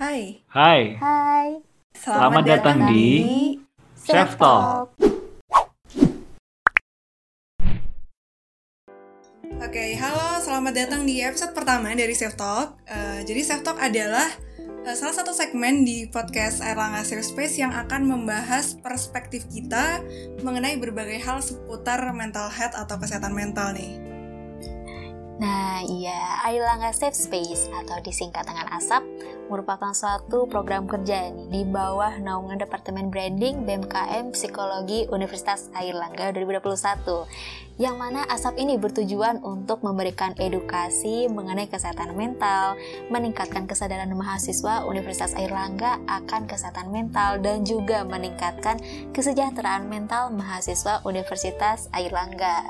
Hai. 0.00 0.40
Hai. 0.48 0.96
Hai. 0.96 1.60
Selamat, 1.92 2.40
datang 2.48 2.88
di 2.88 3.20
Chef 4.00 4.32
Talk. 4.40 4.96
Oke, 9.60 9.84
halo, 10.00 10.40
selamat 10.40 10.72
datang 10.72 11.04
di 11.04 11.20
episode 11.20 11.52
pertama 11.52 11.92
dari 11.92 12.16
Chef 12.16 12.32
Talk. 12.32 12.80
Eh, 12.88 13.28
jadi 13.28 13.44
Chef 13.44 13.60
Talk 13.60 13.76
adalah 13.76 14.24
eh, 14.88 14.96
salah 14.96 15.12
satu 15.12 15.36
segmen 15.36 15.84
di 15.84 16.08
podcast 16.08 16.64
Erlangga 16.64 17.04
Safe 17.04 17.20
Space 17.20 17.60
yang 17.60 17.76
akan 17.76 18.08
membahas 18.08 18.80
perspektif 18.80 19.52
kita 19.52 20.00
mengenai 20.40 20.80
berbagai 20.80 21.20
hal 21.20 21.44
seputar 21.44 22.00
mental 22.16 22.48
health 22.48 22.72
atau 22.72 22.96
kesehatan 22.96 23.36
mental 23.36 23.76
nih. 23.76 24.00
Nah, 25.44 25.84
iya, 25.84 26.40
Ailangga 26.48 26.88
Safe 26.96 27.12
Space 27.12 27.68
atau 27.68 28.00
disingkat 28.00 28.48
dengan 28.48 28.64
ASAP 28.72 29.04
merupakan 29.50 29.90
suatu 29.90 30.46
program 30.46 30.86
kerja 30.86 31.34
nih 31.34 31.46
di 31.50 31.62
bawah 31.66 32.22
naungan 32.22 32.62
Departemen 32.62 33.10
Branding 33.10 33.66
BMKM 33.66 34.30
Psikologi 34.30 35.10
Universitas 35.10 35.66
Airlangga 35.74 36.30
2021 36.30 37.26
yang 37.82 37.98
mana 37.98 38.22
ASAP 38.30 38.60
ini 38.60 38.78
bertujuan 38.78 39.42
untuk 39.42 39.82
memberikan 39.82 40.36
edukasi 40.36 41.26
mengenai 41.32 41.66
kesehatan 41.66 42.12
mental, 42.12 42.76
meningkatkan 43.08 43.64
kesadaran 43.64 44.12
mahasiswa 44.12 44.84
Universitas 44.84 45.32
Airlangga 45.34 45.98
akan 46.04 46.44
kesehatan 46.46 46.92
mental 46.92 47.40
dan 47.42 47.64
juga 47.64 48.06
meningkatkan 48.06 48.78
kesejahteraan 49.16 49.88
mental 49.88 50.28
mahasiswa 50.30 51.02
Universitas 51.08 51.88
Airlangga. 51.96 52.68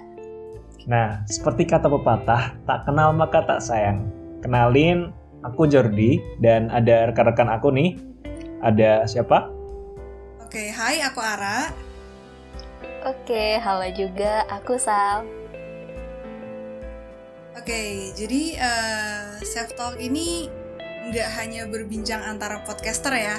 Nah, 0.87 1.27
seperti 1.29 1.69
kata 1.69 1.91
pepatah, 1.91 2.57
tak 2.65 2.89
kenal 2.89 3.13
maka 3.13 3.45
tak 3.45 3.61
sayang. 3.61 4.07
Kenalin, 4.41 5.13
aku 5.45 5.69
Jordi 5.69 6.21
dan 6.41 6.69
ada 6.69 7.09
rekan-rekan 7.11 7.49
aku 7.49 7.73
nih. 7.73 7.97
Ada 8.61 9.09
siapa? 9.09 9.49
Oke, 10.45 10.69
hai, 10.69 11.01
aku 11.01 11.21
Ara. 11.23 11.73
Oke, 13.09 13.57
halo 13.57 13.89
juga, 13.97 14.45
aku 14.53 14.77
Sal. 14.77 15.25
Oke, 17.57 18.13
jadi 18.17 18.43
eh, 18.61 19.25
Self 19.45 19.73
Talk 19.77 19.97
ini 19.97 20.49
nggak 21.09 21.29
hanya 21.41 21.65
berbincang 21.69 22.21
antara 22.21 22.61
podcaster 22.65 23.17
ya. 23.17 23.39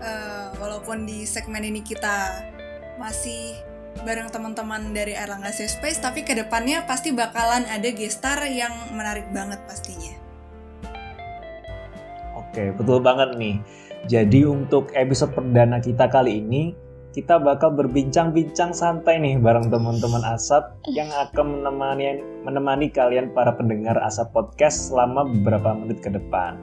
Eh, 0.00 0.48
walaupun 0.60 1.08
di 1.08 1.24
segmen 1.24 1.64
ini 1.64 1.80
kita 1.80 2.44
masih 3.00 3.56
bareng 4.04 4.28
teman-teman 4.28 4.92
dari 4.92 5.16
Erlangga 5.16 5.52
Safe 5.52 5.72
Space, 5.72 6.00
tapi 6.00 6.24
ke 6.24 6.36
depannya 6.36 6.84
pasti 6.84 7.12
bakalan 7.12 7.64
ada 7.68 7.88
gestar 7.92 8.44
yang 8.48 8.72
menarik 8.92 9.28
banget 9.32 9.60
pastinya. 9.64 10.29
Oke, 12.50 12.74
betul 12.74 12.98
banget 12.98 13.38
nih. 13.38 13.62
Jadi 14.10 14.42
untuk 14.42 14.90
episode 14.98 15.30
perdana 15.38 15.78
kita 15.78 16.10
kali 16.10 16.42
ini, 16.42 16.74
kita 17.14 17.38
bakal 17.38 17.74
berbincang-bincang 17.78 18.74
santai 18.74 19.22
nih 19.22 19.38
bareng 19.38 19.70
teman-teman 19.70 20.22
Asap 20.26 20.82
yang 20.90 21.10
akan 21.14 21.62
menemani 21.62 22.22
menemani 22.42 22.90
kalian 22.90 23.30
para 23.30 23.54
pendengar 23.54 23.98
Asap 24.02 24.34
Podcast 24.34 24.90
selama 24.90 25.26
beberapa 25.30 25.78
menit 25.78 26.02
ke 26.02 26.10
depan. 26.10 26.58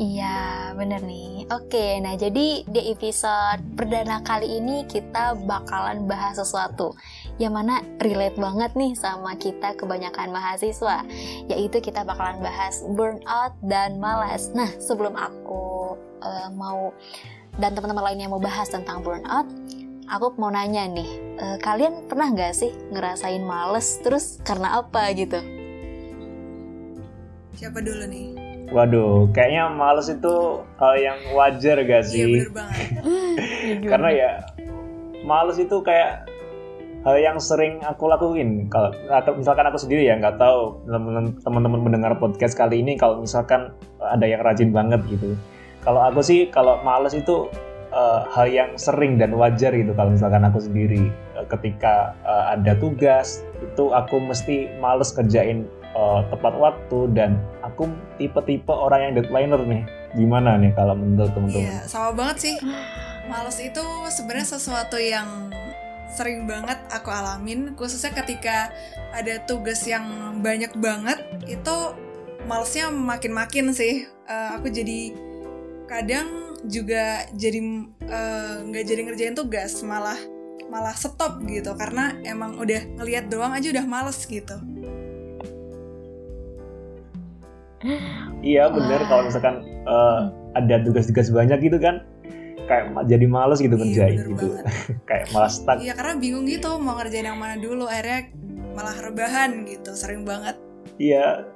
Iya, 0.00 0.72
bener 0.80 1.04
nih. 1.04 1.44
Oke, 1.52 2.00
nah 2.00 2.16
jadi 2.16 2.64
di 2.64 2.82
episode 2.88 3.60
perdana 3.76 4.24
kali 4.24 4.62
ini 4.62 4.88
kita 4.88 5.36
bakalan 5.44 6.08
bahas 6.08 6.40
sesuatu 6.40 6.96
yang 7.40 7.56
mana 7.56 7.80
relate 8.04 8.36
banget 8.36 8.76
nih 8.76 8.92
sama 8.92 9.32
kita 9.40 9.72
kebanyakan 9.72 10.28
mahasiswa, 10.28 11.00
yaitu 11.48 11.80
kita 11.80 12.04
bakalan 12.04 12.36
bahas 12.44 12.84
burnout 12.84 13.56
dan 13.64 13.96
malas. 13.96 14.52
Nah, 14.52 14.68
sebelum 14.76 15.16
aku 15.16 15.96
uh, 16.20 16.52
mau 16.52 16.92
dan 17.56 17.72
teman-teman 17.72 18.12
lainnya 18.12 18.28
mau 18.28 18.38
bahas 18.44 18.68
tentang 18.68 19.00
burnout, 19.00 19.48
aku 20.04 20.36
mau 20.36 20.52
nanya 20.52 20.84
nih, 20.84 21.08
uh, 21.40 21.56
kalian 21.64 22.04
pernah 22.04 22.28
nggak 22.28 22.52
sih 22.52 22.76
ngerasain 22.92 23.40
males 23.40 23.96
terus 24.04 24.36
karena 24.44 24.76
apa 24.84 25.08
gitu? 25.16 25.40
Siapa 27.56 27.80
dulu 27.80 28.04
nih? 28.04 28.36
Waduh, 28.70 29.26
kayaknya 29.34 29.66
males 29.72 30.06
itu 30.06 30.62
hal 30.78 30.94
yang 30.94 31.18
wajar 31.34 31.82
gak 31.82 32.06
sih? 32.06 32.22
Iya 32.22 32.46
bener 32.46 32.52
banget. 32.54 32.88
Karena 33.90 34.08
ya 34.14 34.30
males 35.26 35.58
itu 35.58 35.74
kayak 35.82 36.29
hal 37.00 37.16
yang 37.16 37.38
sering 37.40 37.80
aku 37.80 38.08
lakuin. 38.08 38.68
Kalau 38.68 38.92
misalkan 39.36 39.64
aku 39.68 39.78
sendiri 39.80 40.04
ya 40.08 40.20
nggak 40.20 40.36
tahu 40.36 40.84
teman-teman 41.44 41.80
mendengar 41.80 42.12
podcast 42.20 42.52
kali 42.52 42.84
ini 42.84 43.00
kalau 43.00 43.24
misalkan 43.24 43.72
ada 44.00 44.24
yang 44.28 44.44
rajin 44.44 44.70
banget 44.72 45.00
gitu. 45.08 45.32
Kalau 45.80 46.04
aku 46.04 46.20
sih 46.20 46.52
kalau 46.52 46.76
males 46.84 47.16
itu 47.16 47.48
uh, 47.96 48.28
hal 48.28 48.52
yang 48.52 48.70
sering 48.76 49.16
dan 49.16 49.32
wajar 49.32 49.72
gitu 49.72 49.96
kalau 49.96 50.12
misalkan 50.12 50.44
aku 50.44 50.60
sendiri 50.60 51.08
uh, 51.40 51.46
ketika 51.48 52.12
uh, 52.28 52.52
ada 52.52 52.76
tugas 52.76 53.40
itu 53.64 53.88
aku 53.96 54.20
mesti 54.20 54.68
males 54.76 55.08
kerjain 55.16 55.64
uh, 55.96 56.20
tepat 56.28 56.52
waktu 56.60 57.08
dan 57.16 57.40
aku 57.64 57.88
tipe-tipe 58.20 58.68
orang 58.68 59.08
yang 59.08 59.12
deadlineer 59.24 59.62
nih. 59.64 59.82
Gimana 60.20 60.58
nih 60.60 60.74
kalau 60.76 60.98
menurut 60.98 61.32
teman-teman? 61.32 61.70
Iya, 61.70 61.86
sama 61.88 62.10
banget 62.12 62.36
sih. 62.42 62.56
Males 63.30 63.56
itu 63.62 63.84
sebenarnya 64.10 64.58
sesuatu 64.58 64.98
yang 64.98 65.54
sering 66.14 66.46
banget 66.46 66.78
aku 66.90 67.08
alamin, 67.10 67.74
khususnya 67.78 68.10
ketika 68.12 68.70
ada 69.14 69.42
tugas 69.46 69.82
yang 69.86 70.04
banyak 70.42 70.74
banget, 70.78 71.22
itu 71.46 71.76
malesnya 72.46 72.90
makin-makin 72.90 73.70
sih. 73.70 74.06
Uh, 74.26 74.58
aku 74.58 74.70
jadi 74.70 75.14
kadang 75.90 76.54
juga 76.68 77.26
jadi 77.34 77.58
nggak 78.68 78.84
uh, 78.84 78.88
jadi 78.88 79.00
ngerjain 79.06 79.36
tugas, 79.38 79.80
malah 79.86 80.18
malah 80.70 80.94
stop 80.94 81.42
gitu 81.50 81.74
karena 81.74 82.14
emang 82.22 82.54
udah 82.54 82.78
ngelihat 83.02 83.26
doang 83.26 83.50
aja 83.50 83.74
udah 83.74 83.86
males 83.90 84.22
gitu. 84.26 84.54
iya 88.44 88.68
bener 88.68 89.00
kalau 89.08 89.24
misalkan 89.24 89.64
uh, 89.88 90.28
ada 90.52 90.84
tugas-tugas 90.84 91.32
banyak 91.32 91.58
gitu 91.64 91.80
kan 91.80 92.04
kayak 92.70 92.94
jadi 93.10 93.26
males 93.26 93.58
gitu 93.58 93.74
iya, 93.74 93.82
ngerjain 93.82 94.18
gitu. 94.30 94.46
kayak 95.10 95.26
malas 95.34 95.58
stuck 95.58 95.82
iya 95.82 95.98
karena 95.98 96.14
bingung 96.22 96.46
gitu 96.46 96.78
mau 96.78 96.94
ngerjain 96.94 97.26
yang 97.26 97.40
mana 97.42 97.58
dulu 97.58 97.90
akhirnya 97.90 98.30
malah 98.74 98.96
rebahan 99.02 99.66
gitu 99.66 99.90
sering 99.94 100.22
banget. 100.22 100.56
Iya. 100.96 101.48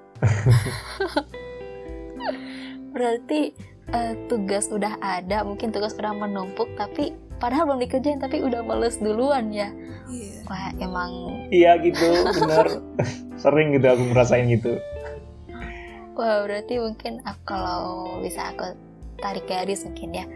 Berarti 2.95 3.55
uh, 3.91 4.15
tugas 4.31 4.71
udah 4.71 4.99
ada 5.03 5.43
mungkin 5.47 5.71
tugas 5.71 5.95
udah 5.99 6.15
menumpuk 6.15 6.69
tapi 6.79 7.15
padahal 7.39 7.75
belum 7.75 7.81
dikerjain 7.87 8.23
tapi 8.23 8.43
udah 8.43 8.63
males 8.63 8.99
duluan 8.99 9.51
ya? 9.51 9.71
Iya. 10.05 10.37
wah 10.45 10.69
emang 10.77 11.11
iya 11.49 11.81
gitu 11.81 12.29
bener. 12.29 12.67
Sering 13.43 13.73
gitu 13.73 13.87
aku 13.89 14.03
ngerasain 14.13 14.47
gitu. 14.53 14.79
Wah 16.15 16.47
berarti 16.47 16.79
mungkin 16.79 17.25
aku, 17.27 17.41
kalau 17.43 17.83
bisa 18.23 18.55
aku 18.55 18.79
tarik 19.19 19.49
garis 19.49 19.83
mungkin 19.89 20.13
ya 20.13 20.27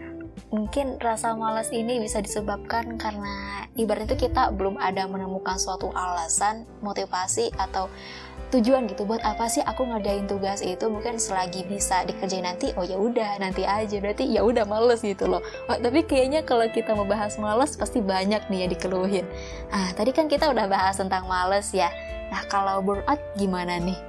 Mungkin 0.49 0.97
rasa 0.97 1.37
malas 1.37 1.69
ini 1.77 2.01
bisa 2.01 2.25
disebabkan 2.25 2.97
karena 2.97 3.69
ibarat 3.77 4.09
itu 4.09 4.29
kita 4.29 4.49
belum 4.57 4.81
ada 4.81 5.05
menemukan 5.05 5.61
suatu 5.61 5.93
alasan, 5.93 6.65
motivasi 6.81 7.53
atau 7.61 7.93
tujuan 8.49 8.89
gitu. 8.89 9.05
Buat 9.05 9.21
apa 9.29 9.45
sih 9.53 9.61
aku 9.61 9.85
ngerjain 9.85 10.25
tugas 10.25 10.65
itu? 10.65 10.89
Mungkin 10.89 11.21
selagi 11.21 11.69
bisa 11.69 12.01
dikerjain 12.09 12.49
nanti 12.49 12.73
oh 12.81 12.85
ya 12.89 12.97
udah 12.97 13.37
nanti 13.45 13.69
aja. 13.69 14.01
Berarti 14.01 14.25
ya 14.25 14.41
udah 14.41 14.65
males 14.65 15.05
gitu 15.05 15.29
loh. 15.29 15.45
Oh, 15.69 15.77
tapi 15.77 16.01
kayaknya 16.09 16.41
kalau 16.49 16.65
kita 16.73 16.97
mau 16.97 17.05
bahas 17.05 17.37
males 17.37 17.77
pasti 17.77 18.01
banyak 18.01 18.41
nih 18.49 18.65
ya 18.65 18.67
dikeluhin. 18.73 19.29
Ah 19.69 19.93
tadi 19.93 20.17
kan 20.17 20.33
kita 20.33 20.49
udah 20.49 20.65
bahas 20.65 20.97
tentang 20.97 21.29
males 21.29 21.69
ya. 21.77 21.93
Nah 22.33 22.41
kalau 22.49 22.81
burnout 22.81 23.21
gimana 23.37 23.77
nih 23.77 24.08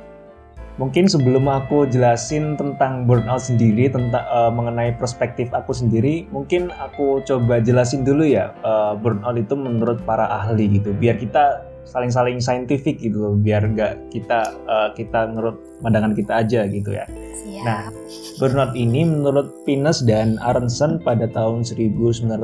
Mungkin 0.80 1.12
sebelum 1.12 1.52
aku 1.52 1.92
jelasin 1.92 2.56
tentang 2.56 3.04
burnout 3.04 3.44
sendiri, 3.44 3.92
tentang 3.92 4.24
uh, 4.32 4.48
mengenai 4.48 4.96
perspektif 4.96 5.52
aku 5.52 5.76
sendiri, 5.76 6.24
mungkin 6.32 6.72
aku 6.72 7.20
coba 7.28 7.60
jelasin 7.60 8.08
dulu 8.08 8.24
ya 8.24 8.56
uh, 8.64 8.96
burnout 8.96 9.36
itu 9.36 9.60
menurut 9.60 10.00
para 10.08 10.24
ahli 10.32 10.80
gitu, 10.80 10.96
biar 10.96 11.20
kita 11.20 11.68
saling-saling 11.84 12.40
saintifik 12.40 12.96
gitu 13.04 13.20
loh, 13.20 13.36
biar 13.36 13.68
nggak 13.68 14.08
kita 14.08 14.56
uh, 14.72 14.96
kita 14.96 15.28
menurut 15.28 15.60
pandangan 15.84 16.16
kita 16.16 16.48
aja 16.48 16.64
gitu 16.72 16.96
ya. 16.96 17.04
Siap. 17.12 17.64
Nah, 17.68 17.92
burnout 18.40 18.72
ini 18.72 19.04
menurut 19.04 19.52
Pines 19.68 20.00
dan 20.08 20.40
Aronson 20.40 21.04
pada 21.04 21.28
tahun 21.28 21.68
1989 21.68 22.40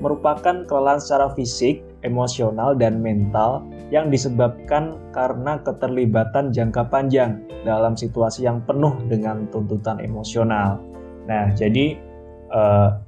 merupakan 0.00 0.56
kelelahan 0.64 1.00
secara 1.00 1.28
fisik, 1.36 1.84
emosional, 2.04 2.76
dan 2.76 3.00
mental 3.00 3.64
yang 3.88 4.12
disebabkan 4.12 5.00
karena 5.10 5.58
keterlibatan 5.64 6.52
jangka 6.52 6.86
panjang 6.92 7.42
dalam 7.64 7.96
situasi 7.96 8.44
yang 8.44 8.60
penuh 8.62 8.92
dengan 9.08 9.48
tuntutan 9.48 9.98
emosional. 9.98 10.78
Nah, 11.24 11.50
jadi 11.56 11.96
kelelahan 12.54 13.00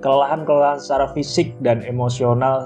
kelelahan-kelelahan 0.00 0.78
secara 0.78 1.10
fisik 1.12 1.52
dan 1.60 1.82
emosional 1.82 2.64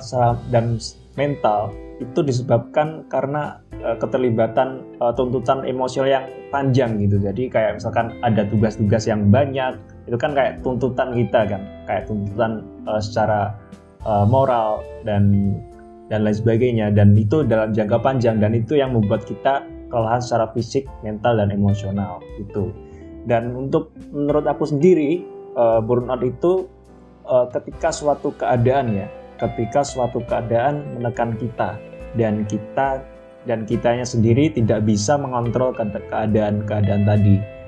dan 0.53 0.77
mental 1.17 1.73
itu 2.01 2.25
disebabkan 2.25 3.05
karena 3.13 3.61
uh, 3.85 3.97
keterlibatan 4.01 4.81
uh, 5.05 5.13
tuntutan 5.13 5.69
emosional 5.69 6.09
yang 6.09 6.27
panjang 6.49 6.97
gitu. 6.97 7.21
Jadi 7.21 7.53
kayak 7.53 7.77
misalkan 7.77 8.17
ada 8.25 8.49
tugas-tugas 8.49 9.05
yang 9.05 9.29
banyak, 9.29 9.77
itu 10.09 10.17
kan 10.17 10.33
kayak 10.33 10.65
tuntutan 10.65 11.13
kita 11.13 11.41
kan, 11.45 11.63
kayak 11.85 12.09
tuntutan 12.09 12.65
uh, 12.89 13.01
secara 13.01 13.53
uh, 14.05 14.25
moral 14.29 14.85
dan 15.05 15.55
dan 16.11 16.27
lain 16.27 16.37
sebagainya. 16.37 16.91
Dan 16.93 17.15
itu 17.15 17.47
dalam 17.47 17.73
jangka 17.73 17.99
panjang 18.03 18.43
dan 18.43 18.53
itu 18.53 18.77
yang 18.77 18.93
membuat 18.93 19.25
kita 19.25 19.65
kelelahan 19.91 20.23
secara 20.23 20.47
fisik, 20.55 20.87
mental 21.03 21.39
dan 21.39 21.51
emosional 21.51 22.23
itu. 22.39 22.71
Dan 23.27 23.53
untuk 23.53 23.93
menurut 24.11 24.47
aku 24.49 24.65
sendiri 24.65 25.23
uh, 25.59 25.83
burnout 25.83 26.25
itu 26.25 26.71
uh, 27.29 27.47
ketika 27.53 27.93
suatu 27.93 28.33
keadaan 28.39 28.97
ya, 28.97 29.07
ketika 29.37 29.85
suatu 29.85 30.25
keadaan 30.25 30.97
menekan 30.97 31.37
kita 31.37 31.77
dan 32.17 32.45
kita 32.49 33.05
dan 33.49 33.65
kitanya 33.65 34.05
sendiri 34.05 34.53
tidak 34.53 34.85
bisa 34.85 35.17
mengontrol 35.17 35.73
keadaan-keadaan 36.13 37.09
tadi. 37.09 37.60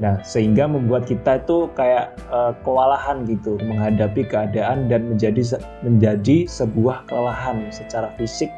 Nah, 0.00 0.16
sehingga 0.24 0.64
membuat 0.64 1.04
kita 1.04 1.44
itu 1.44 1.68
kayak 1.76 2.16
uh, 2.32 2.56
kewalahan 2.64 3.28
gitu 3.28 3.60
menghadapi 3.60 4.24
keadaan 4.24 4.88
dan 4.88 5.12
menjadi 5.12 5.60
menjadi 5.84 6.48
sebuah 6.48 7.04
kelelahan 7.04 7.68
secara 7.68 8.08
fisik 8.16 8.48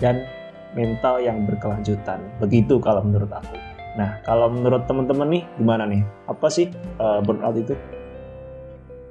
dan 0.00 0.24
mental 0.72 1.20
yang 1.20 1.44
berkelanjutan. 1.44 2.24
Begitu 2.40 2.80
kalau 2.80 3.04
menurut 3.04 3.28
aku. 3.28 3.56
Nah, 4.00 4.20
kalau 4.24 4.48
menurut 4.48 4.88
teman-teman 4.88 5.28
nih 5.28 5.42
gimana 5.60 5.84
nih? 5.84 6.00
Apa 6.28 6.48
sih 6.48 6.72
uh, 6.96 7.20
burnout 7.20 7.56
itu? 7.60 7.76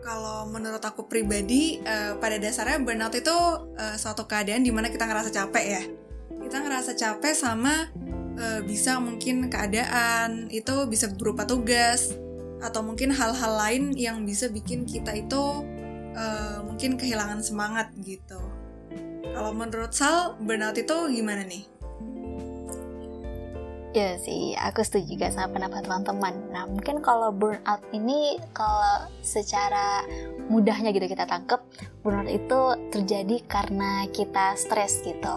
Kalau 0.02 0.46
menurut 0.50 0.82
aku 0.82 1.10
pribadi, 1.10 1.82
uh, 1.82 2.18
pada 2.22 2.38
dasarnya 2.38 2.82
burnout 2.82 3.14
itu 3.14 3.34
uh, 3.78 3.98
suatu 3.98 4.26
keadaan 4.30 4.62
di 4.62 4.70
mana 4.70 4.90
kita 4.90 5.06
ngerasa 5.06 5.30
capek 5.34 5.66
ya. 5.66 5.84
Kita 6.46 6.62
ngerasa 6.62 6.94
capek 6.94 7.34
sama 7.34 7.90
uh, 8.40 8.62
bisa 8.64 9.00
mungkin 9.02 9.48
keadaan 9.52 10.48
itu 10.52 10.88
bisa 10.88 11.12
berupa 11.12 11.44
tugas 11.48 12.16
atau 12.64 12.82
mungkin 12.82 13.12
hal-hal 13.12 13.54
lain 13.56 13.94
yang 13.94 14.24
bisa 14.24 14.48
bikin 14.50 14.88
kita 14.88 15.14
itu 15.14 15.66
uh, 16.16 16.60
mungkin 16.64 16.96
kehilangan 16.96 17.44
semangat 17.44 17.92
gitu. 18.02 18.40
Kalau 19.36 19.52
menurut 19.52 19.92
Sal, 19.92 20.40
burnout 20.40 20.80
itu 20.80 20.96
gimana 21.12 21.44
nih? 21.44 21.75
Ya 23.96 24.20
sih, 24.20 24.52
aku 24.60 24.84
setuju 24.84 25.16
juga 25.16 25.32
sama 25.32 25.56
pendapat 25.56 25.88
teman-teman. 25.88 26.52
Nah, 26.52 26.68
mungkin 26.68 27.00
kalau 27.00 27.32
burnout 27.32 27.80
ini 27.96 28.36
kalau 28.52 29.08
secara 29.24 30.04
mudahnya 30.52 30.92
gitu 30.92 31.08
kita 31.08 31.24
tangkep, 31.24 31.64
burnout 32.04 32.28
itu 32.28 32.60
terjadi 32.92 33.40
karena 33.48 34.04
kita 34.12 34.60
stres 34.60 35.00
gitu. 35.00 35.32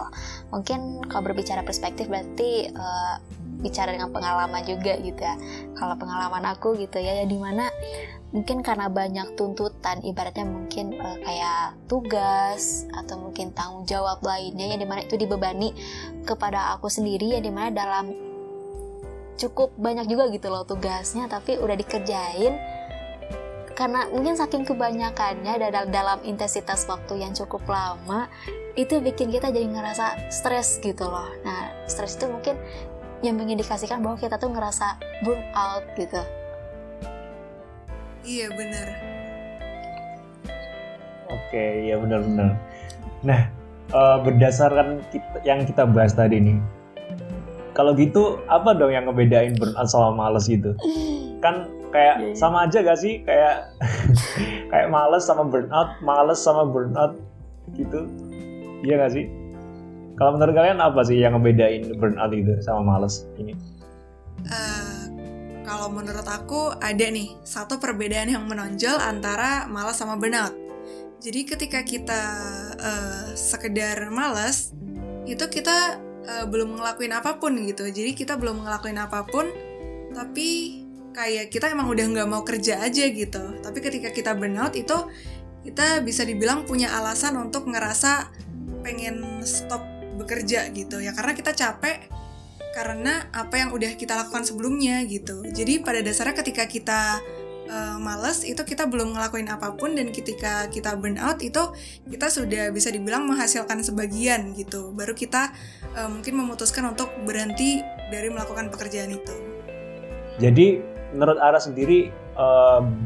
Mungkin 0.51 1.07
kalau 1.07 1.31
berbicara 1.31 1.63
perspektif 1.63 2.11
berarti 2.11 2.67
uh, 2.75 3.23
bicara 3.63 3.95
dengan 3.95 4.11
pengalaman 4.11 4.67
juga 4.67 4.99
gitu 4.99 5.23
ya. 5.23 5.39
Kalau 5.79 5.95
pengalaman 5.95 6.43
aku 6.51 6.75
gitu 6.83 6.99
ya, 6.99 7.23
ya 7.23 7.25
di 7.31 7.39
mana 7.39 7.71
mungkin 8.35 8.59
karena 8.59 8.91
banyak 8.91 9.39
tuntutan, 9.39 10.03
ibaratnya 10.03 10.43
mungkin 10.43 10.99
uh, 10.99 11.15
kayak 11.23 11.79
tugas 11.87 12.91
atau 12.91 13.23
mungkin 13.23 13.55
tanggung 13.55 13.87
jawab 13.87 14.19
lainnya 14.19 14.75
yang 14.75 14.83
di 14.83 14.87
mana 14.91 15.07
itu 15.07 15.15
dibebani 15.15 15.71
kepada 16.27 16.75
aku 16.75 16.91
sendiri 16.91 17.33
ya 17.33 17.39
di 17.39 17.55
mana 17.55 17.71
dalam 17.71 18.28
cukup 19.39 19.71
banyak 19.79 20.11
juga 20.11 20.27
gitu 20.29 20.51
loh 20.51 20.67
tugasnya 20.67 21.31
tapi 21.31 21.55
udah 21.55 21.79
dikerjain. 21.79 22.59
Karena 23.71 24.11
mungkin 24.11 24.35
saking 24.35 24.67
kebanyakannya 24.67 25.55
dalam 25.55 25.87
dalam 25.87 26.19
intensitas 26.27 26.83
waktu 26.91 27.23
yang 27.23 27.31
cukup 27.31 27.63
lama 27.63 28.27
itu 28.75 28.99
bikin 28.99 29.31
kita 29.31 29.55
jadi 29.55 29.63
ngerasa 29.71 30.27
stres 30.27 30.83
gitu 30.83 31.07
loh. 31.07 31.31
Nah 31.47 31.71
stres 31.87 32.19
itu 32.19 32.27
mungkin 32.27 32.59
yang 33.23 33.39
mengindikasikan 33.39 34.03
bahwa 34.03 34.19
kita 34.19 34.35
tuh 34.35 34.51
ngerasa 34.51 34.99
burn 35.23 35.39
out 35.55 35.87
gitu. 35.95 36.19
Iya 38.27 38.51
bener. 38.51 38.87
Oke 41.31 41.87
ya 41.87 41.95
benar-benar 41.95 42.59
nah 43.19 43.51
uh, 43.91 44.17
berdasarkan 44.23 45.03
kita, 45.11 45.43
yang 45.43 45.67
kita 45.67 45.83
bahas 45.83 46.15
tadi 46.15 46.39
nih 46.39 46.57
kalau 47.79 47.95
gitu 47.95 48.43
apa 48.51 48.75
dong 48.75 48.91
yang 48.91 49.07
ngebedain 49.07 49.55
burnout 49.55 49.87
sama 49.87 50.11
males 50.11 50.51
gitu? 50.51 50.75
Kan 51.39 51.71
kayak 51.95 52.19
yeah, 52.19 52.27
yeah. 52.27 52.35
sama 52.35 52.67
aja 52.67 52.83
gak 52.83 52.99
sih 52.99 53.23
kayak 53.23 53.71
kayak 54.75 54.91
males 54.91 55.23
sama 55.23 55.47
burnout, 55.47 55.95
males 56.03 56.43
sama 56.43 56.67
burnout 56.67 57.15
gitu. 57.79 58.03
Iya 58.83 58.99
gak 58.99 59.15
sih? 59.15 59.31
Kalau 60.19 60.35
menurut 60.35 60.51
kalian 60.51 60.83
apa 60.83 61.07
sih 61.07 61.23
yang 61.23 61.39
ngebedain 61.39 61.87
burnout 61.95 62.35
itu 62.35 62.59
sama 62.59 62.83
males 62.83 63.23
ini? 63.39 63.55
Uh, 64.43 65.07
kalau 65.63 65.87
menurut 65.87 66.27
aku 66.27 66.75
ada 66.83 67.07
nih 67.07 67.31
satu 67.47 67.79
perbedaan 67.79 68.27
yang 68.27 68.43
menonjol 68.43 68.99
antara 68.99 69.71
malas 69.71 69.95
sama 69.95 70.19
burnout. 70.19 70.51
Jadi 71.23 71.47
ketika 71.47 71.79
kita 71.87 72.23
uh, 72.75 73.31
sekedar 73.39 74.11
malas, 74.11 74.75
itu 75.23 75.47
kita 75.47 76.08
uh, 76.29 76.45
belum 76.45 76.77
ngelakuin 76.77 77.13
apa 77.17 77.41
pun 77.41 77.57
gitu. 77.65 77.89
Jadi 77.89 78.13
kita 78.13 78.37
belum 78.37 78.61
ngelakuin 78.61 79.01
apa 79.01 79.25
pun 79.25 79.49
tapi 80.13 80.81
kayak 81.13 81.49
kita 81.53 81.73
emang 81.73 81.89
udah 81.89 82.05
nggak 82.05 82.29
mau 82.29 82.45
kerja 82.45 82.85
aja 82.85 83.09
gitu. 83.09 83.41
Tapi 83.65 83.77
ketika 83.81 84.13
kita 84.13 84.37
burnout 84.37 84.77
itu 84.77 84.95
kita 85.65 86.05
bisa 86.05 86.23
dibilang 86.23 86.63
punya 86.63 86.93
alasan 86.93 87.35
untuk 87.35 87.67
ngerasa 87.67 88.29
pengen 88.85 89.41
stop 89.43 89.81
bekerja 90.21 90.69
gitu. 90.71 91.01
Ya 91.01 91.11
karena 91.17 91.33
kita 91.33 91.51
capek 91.57 92.07
karena 92.69 93.27
apa 93.33 93.57
yang 93.57 93.73
udah 93.73 93.97
kita 93.97 94.13
lakukan 94.13 94.45
sebelumnya 94.45 95.01
gitu. 95.09 95.41
Jadi 95.49 95.81
pada 95.81 96.05
dasarnya 96.05 96.37
ketika 96.37 96.69
kita 96.69 97.01
uh, 97.69 97.97
males 98.01 98.41
itu 98.43 98.59
kita 98.65 98.89
belum 98.89 99.15
ngelakuin 99.15 99.47
apa 99.47 99.77
pun 99.77 99.93
dan 99.93 100.09
ketika 100.09 100.67
kita 100.67 100.97
burn 100.97 101.21
out 101.21 101.39
itu 101.39 101.61
kita 102.09 102.27
sudah 102.27 102.73
bisa 102.73 102.89
dibilang 102.89 103.29
menghasilkan 103.29 103.85
sebagian 103.85 104.51
gitu. 104.57 104.91
Baru 104.91 105.13
kita 105.13 105.53
uh, 105.95 106.09
mungkin 106.09 106.33
memutuskan 106.41 106.89
untuk 106.89 107.13
berhenti 107.23 107.79
dari 108.09 108.27
melakukan 108.33 108.73
pekerjaan 108.73 109.13
itu. 109.13 109.35
Jadi 110.41 110.81
menurut 111.13 111.37
Ara 111.37 111.61
sendiri 111.61 112.09
um, 112.35 113.05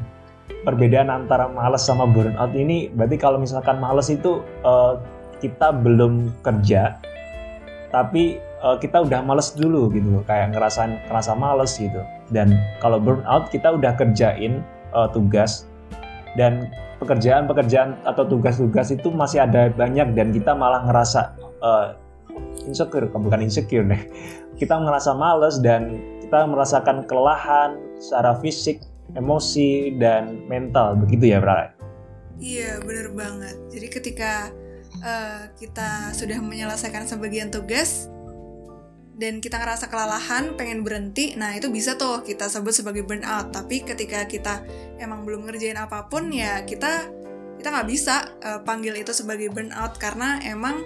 perbedaan 0.64 1.12
antara 1.12 1.52
males 1.52 1.84
sama 1.84 2.08
burnout 2.08 2.56
ini 2.56 2.88
berarti 2.92 3.20
kalau 3.20 3.38
misalkan 3.40 3.84
males 3.84 4.08
itu 4.08 4.40
uh, 4.64 5.00
kita 5.44 5.76
belum 5.76 6.32
kerja 6.40 6.98
tapi 7.92 8.40
kita 8.80 9.04
udah 9.04 9.20
males 9.20 9.52
dulu 9.60 9.92
gitu 9.92 10.24
kayak 10.24 10.56
ngerasain 10.56 10.96
ngerasa 11.12 11.36
males 11.36 11.76
gitu 11.76 12.00
dan 12.34 12.58
kalau 12.82 12.98
burnout 12.98 13.54
kita 13.54 13.78
udah 13.78 13.94
kerjain 13.94 14.66
uh, 14.92 15.08
tugas. 15.14 15.70
Dan 16.34 16.74
pekerjaan-pekerjaan 16.98 18.00
atau 18.10 18.26
tugas-tugas 18.26 18.90
itu 18.90 19.14
masih 19.14 19.46
ada 19.46 19.70
banyak 19.70 20.18
dan 20.18 20.34
kita 20.34 20.58
malah 20.58 20.82
ngerasa 20.90 21.38
uh, 21.62 21.94
insecure. 22.66 23.06
Bukan 23.06 23.40
insecure 23.46 23.86
deh. 23.86 24.02
Kita 24.60 24.78
ngerasa 24.78 25.18
males 25.18 25.58
dan 25.66 25.98
kita 26.22 26.46
merasakan 26.46 27.10
kelelahan 27.10 27.74
secara 27.98 28.38
fisik 28.38 28.86
emosi 29.18 29.98
dan 29.98 30.46
mental. 30.46 30.94
Begitu 30.94 31.34
ya 31.34 31.42
Bra? 31.42 31.74
Iya 32.38 32.82
bener 32.86 33.12
banget. 33.18 33.58
Jadi 33.74 33.88
ketika 33.90 34.54
uh, 35.02 35.50
kita 35.58 36.14
sudah 36.14 36.38
menyelesaikan 36.38 37.10
sebagian 37.10 37.50
tugas 37.50 38.13
dan 39.14 39.38
kita 39.38 39.62
ngerasa 39.62 39.94
kelelahan, 39.94 40.58
pengen 40.58 40.82
berhenti, 40.82 41.38
nah 41.38 41.54
itu 41.54 41.70
bisa 41.70 41.94
tuh 41.94 42.26
kita 42.26 42.50
sebut 42.50 42.74
sebagai 42.74 43.06
burnout. 43.06 43.54
Tapi 43.54 43.86
ketika 43.86 44.26
kita 44.26 44.66
emang 44.98 45.22
belum 45.22 45.46
ngerjain 45.46 45.78
apa 45.78 46.10
pun, 46.10 46.34
ya 46.34 46.66
kita 46.66 47.14
kita 47.62 47.68
nggak 47.70 47.90
bisa 47.90 48.36
uh, 48.42 48.60
panggil 48.66 48.98
itu 48.98 49.14
sebagai 49.14 49.54
burnout 49.54 49.96
karena 50.02 50.42
emang 50.44 50.82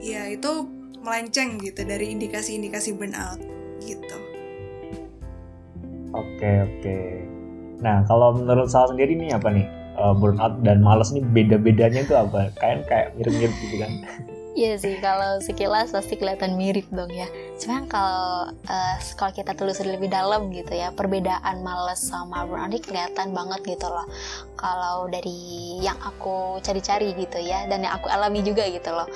ya 0.00 0.26
itu 0.32 0.66
melenceng 1.04 1.60
gitu 1.62 1.86
dari 1.86 2.10
indikasi-indikasi 2.16 2.96
burnout 2.96 3.38
gitu. 3.84 4.18
Oke 6.16 6.50
oke. 6.64 6.98
Nah 7.84 8.02
kalau 8.08 8.34
menurut 8.34 8.66
saya 8.66 8.90
sendiri 8.90 9.14
nih 9.14 9.36
apa 9.36 9.52
nih 9.52 9.77
uh, 9.98 10.14
burnout 10.14 10.62
dan 10.62 10.80
malas 10.80 11.10
nih 11.10 11.26
beda-bedanya 11.34 12.06
itu 12.06 12.14
apa? 12.14 12.54
Kayak 12.62 12.86
kayak 12.86 13.06
mirip-mirip 13.18 13.54
gitu 13.58 13.76
kan? 13.82 13.92
Iya 14.58 14.74
sih, 14.74 14.98
kalau 14.98 15.38
sekilas 15.38 15.94
pasti 15.94 16.18
kelihatan 16.18 16.58
mirip 16.58 16.90
dong 16.90 17.14
ya. 17.14 17.30
Cuman 17.62 17.86
kalau 17.86 18.50
uh, 18.50 18.96
kalau 19.14 19.30
kita 19.30 19.54
telusuri 19.54 19.94
lebih 19.94 20.10
dalam 20.10 20.50
gitu 20.50 20.74
ya, 20.74 20.90
perbedaan 20.90 21.62
males 21.62 22.02
sama 22.02 22.42
burnout 22.42 22.74
ini 22.74 22.82
kelihatan 22.82 23.30
banget 23.30 23.78
gitu 23.78 23.86
loh. 23.86 24.02
Kalau 24.58 25.06
dari 25.06 25.78
yang 25.78 25.94
aku 26.02 26.58
cari-cari 26.58 27.14
gitu 27.14 27.38
ya, 27.38 27.70
dan 27.70 27.86
yang 27.86 28.02
aku 28.02 28.10
alami 28.10 28.42
juga 28.42 28.66
gitu 28.66 28.90
loh. 28.90 29.06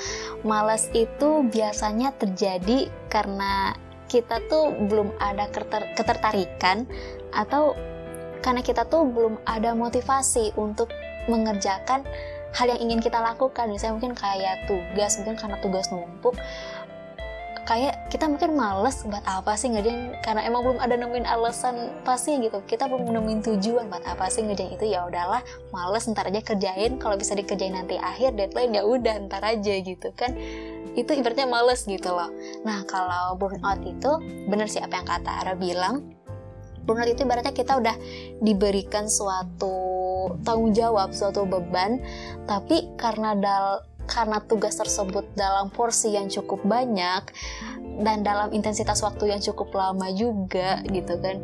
Males 0.47 0.87
itu 0.95 1.43
biasanya 1.51 2.15
terjadi 2.23 2.87
karena 3.11 3.75
kita 4.07 4.39
tuh 4.47 4.71
belum 4.87 5.11
ada 5.19 5.51
keter 5.51 5.91
ketertarikan 5.99 6.87
atau 7.35 7.75
karena 8.43 8.61
kita 8.61 8.85
tuh 8.91 9.07
belum 9.07 9.41
ada 9.47 9.73
motivasi 9.73 10.53
untuk 10.59 10.91
mengerjakan 11.31 12.03
hal 12.53 12.67
yang 12.69 12.81
ingin 12.91 13.01
kita 13.01 13.23
lakukan. 13.23 13.71
Misalnya 13.71 14.03
mungkin 14.03 14.15
kayak 14.19 14.69
tugas 14.69 15.17
mungkin 15.23 15.37
karena 15.39 15.57
tugas 15.63 15.87
numpuk 15.89 16.37
kayak 17.63 18.11
kita 18.11 18.27
mungkin 18.27 18.59
males 18.59 19.07
buat 19.07 19.23
apa 19.23 19.55
sih 19.55 19.71
ngerjain? 19.71 20.19
Karena 20.21 20.43
emang 20.47 20.67
belum 20.67 20.79
ada 20.83 20.99
nemuin 20.99 21.27
alasan 21.27 22.03
pasti 22.03 22.35
gitu. 22.43 22.59
Kita 22.67 22.91
belum 22.91 23.07
nemuin 23.07 23.41
tujuan 23.47 23.87
buat 23.87 24.03
apa 24.03 24.27
sih 24.29 24.43
ngerjain 24.43 24.75
itu. 24.75 24.91
Ya 24.91 25.07
udahlah 25.07 25.41
males 25.71 26.11
ntar 26.11 26.29
aja 26.29 26.43
kerjain. 26.43 26.99
Kalau 26.99 27.15
bisa 27.15 27.39
dikerjain 27.39 27.75
nanti 27.75 27.97
akhir 27.99 28.35
deadline 28.35 28.75
ya 28.75 28.83
udah 28.83 29.15
ntar 29.31 29.43
aja 29.47 29.75
gitu 29.79 30.11
kan. 30.15 30.35
Itu 30.93 31.17
ibaratnya 31.17 31.49
males 31.49 31.87
gitu 31.87 32.13
loh. 32.13 32.29
Nah 32.67 32.83
kalau 32.85 33.39
burnout 33.39 33.81
itu 33.87 34.11
bener 34.51 34.67
sih 34.67 34.83
apa 34.83 35.01
yang 35.01 35.09
kata 35.09 35.31
Ara 35.47 35.55
bilang 35.57 36.22
burnout 36.85 37.11
itu 37.11 37.25
ibaratnya 37.25 37.55
kita 37.55 37.79
udah 37.79 37.97
diberikan 38.43 39.07
suatu 39.07 39.75
tanggung 40.43 40.75
jawab 40.75 41.15
suatu 41.15 41.47
beban. 41.47 42.03
Tapi 42.47 42.95
karena 42.99 43.35
dal 43.39 43.87
karena 44.07 44.43
tugas 44.43 44.77
tersebut 44.77 45.25
dalam 45.39 45.71
porsi 45.71 46.19
yang 46.19 46.27
cukup 46.27 46.61
banyak 46.67 47.23
dan 48.03 48.27
dalam 48.27 48.51
intensitas 48.51 49.01
waktu 49.01 49.31
yang 49.31 49.41
cukup 49.41 49.71
lama 49.73 50.11
juga 50.11 50.83
gitu 50.91 51.17
kan 51.23 51.39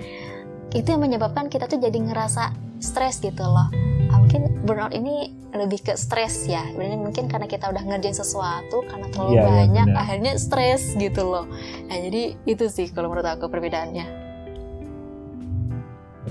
itu 0.74 0.88
yang 0.92 1.00
menyebabkan 1.00 1.48
kita 1.48 1.64
tuh 1.64 1.80
jadi 1.80 1.96
ngerasa 1.96 2.52
stres 2.78 3.24
gitu 3.24 3.40
loh. 3.40 3.72
Ah, 4.12 4.20
mungkin 4.20 4.52
burnout 4.68 4.92
ini 4.92 5.32
lebih 5.56 5.80
ke 5.80 5.96
stres 5.96 6.44
ya. 6.44 6.60
Mungkin 6.76 7.28
karena 7.32 7.48
kita 7.48 7.72
udah 7.72 7.80
ngerjain 7.88 8.12
sesuatu 8.12 8.84
karena 8.84 9.08
terlalu 9.08 9.40
iya, 9.40 9.44
banyak 9.48 9.86
benar. 9.88 10.02
akhirnya 10.04 10.32
stres 10.36 10.92
gitu 11.00 11.24
loh. 11.24 11.48
Nah 11.88 11.96
jadi 11.96 12.36
itu 12.44 12.64
sih 12.68 12.92
kalau 12.92 13.08
menurut 13.08 13.32
aku 13.32 13.48
perbedaannya 13.48 14.27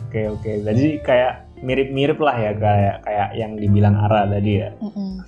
Oke 0.08 0.24
oke. 0.32 0.52
Jadi 0.64 1.04
kayak 1.04 1.48
mirip-mirip 1.60 2.16
lah 2.22 2.36
ya 2.38 2.52
kayak 2.56 2.96
kayak 3.04 3.30
yang 3.36 3.60
dibilang 3.60 3.96
Ara 3.98 4.24
tadi 4.30 4.64
ya. 4.64 4.70
Mm-mm. 4.80 5.20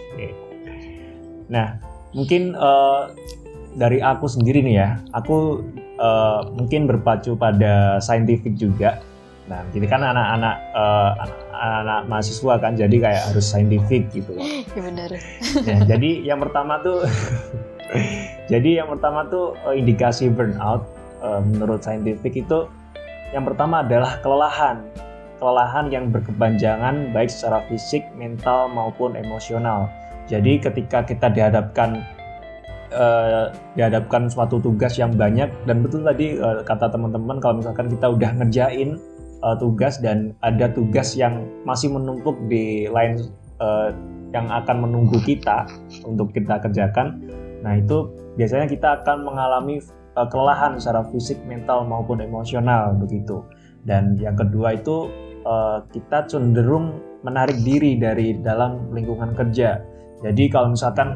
Nah, 1.50 1.76
mungkin 2.14 2.54
eh, 2.54 3.02
dari 3.76 4.00
aku 4.00 4.30
sendiri 4.30 4.62
nih 4.62 4.76
ya, 4.80 4.90
aku 5.12 5.66
eh, 6.00 6.42
mungkin 6.56 6.88
berpacu 6.88 7.36
pada 7.36 8.00
saintifik 8.00 8.56
juga. 8.56 9.02
Nah, 9.50 9.66
jadi 9.74 9.86
kan 9.90 10.06
anak-anak 10.06 10.56
eh, 10.78 11.12
anak-anak 11.28 12.02
mahasiswa 12.08 12.54
kan, 12.62 12.78
jadi 12.78 12.96
kayak 13.02 13.24
harus 13.34 13.46
saintifik 13.50 14.08
gitu 14.14 14.38
loh. 14.38 14.46
ya 14.78 14.82
benar 14.86 15.10
Ya, 15.66 15.78
jadi 15.98 16.10
yang 16.24 16.40
pertama 16.40 16.80
tuh, 16.86 17.04
jadi 18.54 18.86
yang 18.86 18.88
pertama 18.94 19.26
tuh 19.28 19.58
indikasi 19.74 20.30
burnout 20.30 20.86
eh, 21.26 21.42
menurut 21.42 21.82
saintifik 21.82 22.46
itu 22.46 22.70
yang 23.30 23.46
pertama 23.46 23.86
adalah 23.86 24.18
kelelahan, 24.26 24.86
kelelahan 25.38 25.86
yang 25.94 26.10
berkepanjangan 26.10 27.14
baik 27.14 27.30
secara 27.30 27.62
fisik, 27.70 28.06
mental 28.18 28.70
maupun 28.70 29.14
emosional. 29.14 29.86
Jadi 30.26 30.62
ketika 30.62 31.06
kita 31.06 31.30
dihadapkan 31.30 32.02
eh, 32.94 33.54
dihadapkan 33.78 34.30
suatu 34.30 34.62
tugas 34.62 34.98
yang 34.98 35.14
banyak 35.14 35.50
dan 35.66 35.82
betul 35.82 36.06
tadi 36.06 36.38
eh, 36.38 36.62
kata 36.66 36.90
teman-teman 36.90 37.38
kalau 37.42 37.62
misalkan 37.62 37.90
kita 37.90 38.10
udah 38.10 38.30
ngerjain 38.42 38.98
eh, 39.42 39.56
tugas 39.58 40.02
dan 40.02 40.34
ada 40.42 40.70
tugas 40.70 41.14
yang 41.18 41.46
masih 41.66 41.90
menumpuk 41.90 42.38
di 42.50 42.90
lain 42.90 43.30
eh, 43.62 43.90
yang 44.30 44.46
akan 44.50 44.86
menunggu 44.86 45.18
kita 45.26 45.66
untuk 46.06 46.30
kita 46.34 46.62
kerjakan. 46.62 47.18
Nah, 47.66 47.76
itu 47.76 48.14
biasanya 48.38 48.70
kita 48.70 49.02
akan 49.02 49.26
mengalami 49.26 49.82
uh, 50.16 50.28
kelelahan 50.30 50.78
secara 50.80 51.06
fisik, 51.10 51.42
mental 51.46 51.86
maupun 51.86 52.24
emosional 52.24 52.96
begitu. 52.98 53.44
Dan 53.84 54.16
yang 54.18 54.38
kedua 54.38 54.78
itu 54.78 55.10
uh, 55.44 55.84
kita 55.92 56.26
cenderung 56.30 57.00
menarik 57.22 57.60
diri 57.62 58.00
dari 58.00 58.38
dalam 58.40 58.94
lingkungan 58.96 59.36
kerja. 59.36 59.84
Jadi 60.24 60.44
kalau 60.52 60.76
misalkan 60.76 61.16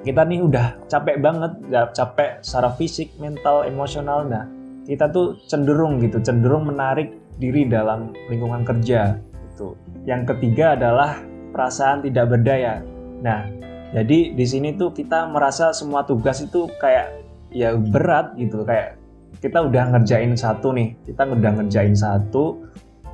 kita 0.00 0.24
nih 0.24 0.40
udah 0.40 0.80
capek 0.88 1.20
banget, 1.20 1.52
capek 1.92 2.40
secara 2.40 2.72
fisik, 2.72 3.12
mental, 3.20 3.68
emosional, 3.68 4.24
nah 4.24 4.48
kita 4.88 5.12
tuh 5.12 5.36
cenderung 5.44 6.00
gitu, 6.00 6.20
cenderung 6.24 6.68
menarik 6.68 7.12
diri 7.36 7.68
dalam 7.68 8.16
lingkungan 8.32 8.64
kerja. 8.64 9.20
Gitu. 9.52 9.76
Yang 10.08 10.36
ketiga 10.36 10.76
adalah 10.76 11.20
perasaan 11.52 12.00
tidak 12.00 12.32
berdaya. 12.32 12.80
Nah, 13.20 13.44
jadi 13.92 14.32
di 14.32 14.44
sini 14.48 14.72
tuh 14.78 14.94
kita 14.96 15.28
merasa 15.28 15.76
semua 15.76 16.08
tugas 16.08 16.40
itu 16.40 16.70
kayak 16.80 17.12
ya 17.50 17.76
berat 17.76 18.34
gitu, 18.38 18.62
kayak 18.64 18.96
kita 19.38 19.62
udah 19.62 19.94
ngerjain 19.94 20.34
satu 20.34 20.74
nih, 20.74 20.94
kita 21.06 21.26
udah 21.26 21.50
ngerjain 21.60 21.94
satu, 21.94 22.66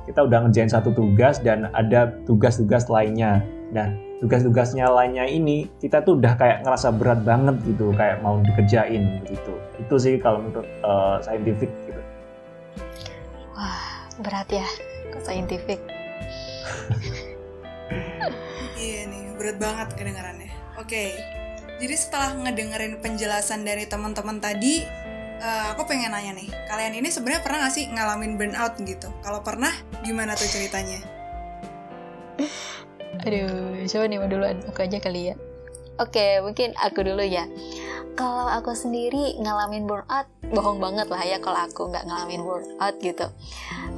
kita 0.09 0.23
udah 0.23 0.47
ngerjain 0.47 0.71
satu 0.71 0.95
tugas 0.95 1.37
dan 1.43 1.69
ada 1.75 2.15
tugas-tugas 2.25 2.89
lainnya. 2.89 3.43
Nah, 3.75 3.91
tugas-tugasnya 4.23 4.89
lainnya 4.89 5.29
ini 5.29 5.69
kita 5.77 6.01
tuh 6.01 6.17
udah 6.17 6.33
kayak 6.39 6.65
ngerasa 6.65 6.89
berat 6.95 7.21
banget 7.21 7.55
gitu, 7.67 7.93
kayak 7.93 8.23
mau 8.25 8.41
dikerjain 8.41 9.21
gitu. 9.29 9.53
Itu 9.77 9.95
sih 10.01 10.17
kalau 10.17 10.41
menurut 10.41 10.67
uh, 10.81 11.21
scientific 11.21 11.69
gitu. 11.85 12.01
wah 13.57 14.05
berat 14.21 14.49
ya 14.53 14.67
ke 15.09 15.17
saintifik 15.21 15.81
Iya 18.77 19.09
nih, 19.09 19.33
berat 19.39 19.57
banget 19.57 19.89
kedengarannya. 19.97 20.53
Oke, 20.77 21.17
jadi 21.77 21.95
setelah 21.95 22.33
ngedengerin 22.33 22.97
penjelasan 23.01 23.61
dari 23.61 23.85
teman-teman 23.85 24.41
tadi, 24.41 24.81
eh, 25.37 25.65
aku 25.73 25.85
pengen 25.85 26.09
nanya 26.13 26.33
nih, 26.33 26.49
kalian 26.65 26.97
ini 26.97 27.09
sebenarnya 27.13 27.45
pernah 27.45 27.69
gak 27.69 27.73
sih 27.77 27.85
ngalamin 27.89 28.35
burnout 28.35 28.73
gitu? 28.81 29.09
Kalau 29.21 29.45
pernah, 29.45 29.71
gimana 30.01 30.33
tuh 30.33 30.49
ceritanya? 30.49 30.97
Aduh, 33.25 33.81
coba 33.85 34.03
nih 34.09 34.19
duluan 34.29 34.57
aku 34.65 34.85
aja 34.85 34.97
kali 35.01 35.33
ya. 35.33 35.35
Oke, 35.97 36.41
mungkin 36.45 36.77
aku 36.77 37.01
dulu 37.01 37.25
ya. 37.25 37.49
Kalau 38.17 38.49
aku 38.49 38.73
sendiri 38.73 39.37
ngalamin 39.37 39.85
burnout, 39.85 40.25
bohong 40.49 40.81
banget 40.81 41.05
lah 41.05 41.21
ya 41.21 41.37
kalau 41.37 41.61
aku 41.61 41.93
nggak 41.93 42.09
ngalamin 42.09 42.41
burnout 42.41 42.95
gitu. 42.97 43.29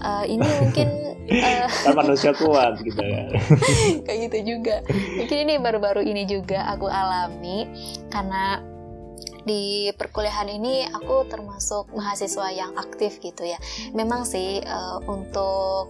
Eh, 0.04 0.24
ini 0.28 0.44
mungkin 0.62 0.88
Kan 1.86 1.94
manusia 1.94 2.34
kuat 2.36 2.82
gitu 2.84 3.00
ya. 3.00 3.32
kayak 4.06 4.20
gitu 4.28 4.38
juga. 4.58 4.84
Mungkin 4.92 5.38
ini 5.48 5.54
baru-baru 5.62 6.02
ini 6.04 6.28
juga 6.28 6.68
aku 6.68 6.90
alami 6.90 7.70
karena 8.12 8.60
di 9.50 9.90
perkuliahan 9.98 10.46
ini 10.46 10.86
aku 10.86 11.26
termasuk 11.26 11.90
mahasiswa 11.98 12.54
yang 12.54 12.78
aktif 12.78 13.18
gitu 13.18 13.50
ya. 13.50 13.58
Memang 13.98 14.30
sih 14.30 14.62
eh, 14.62 14.98
untuk 15.10 15.90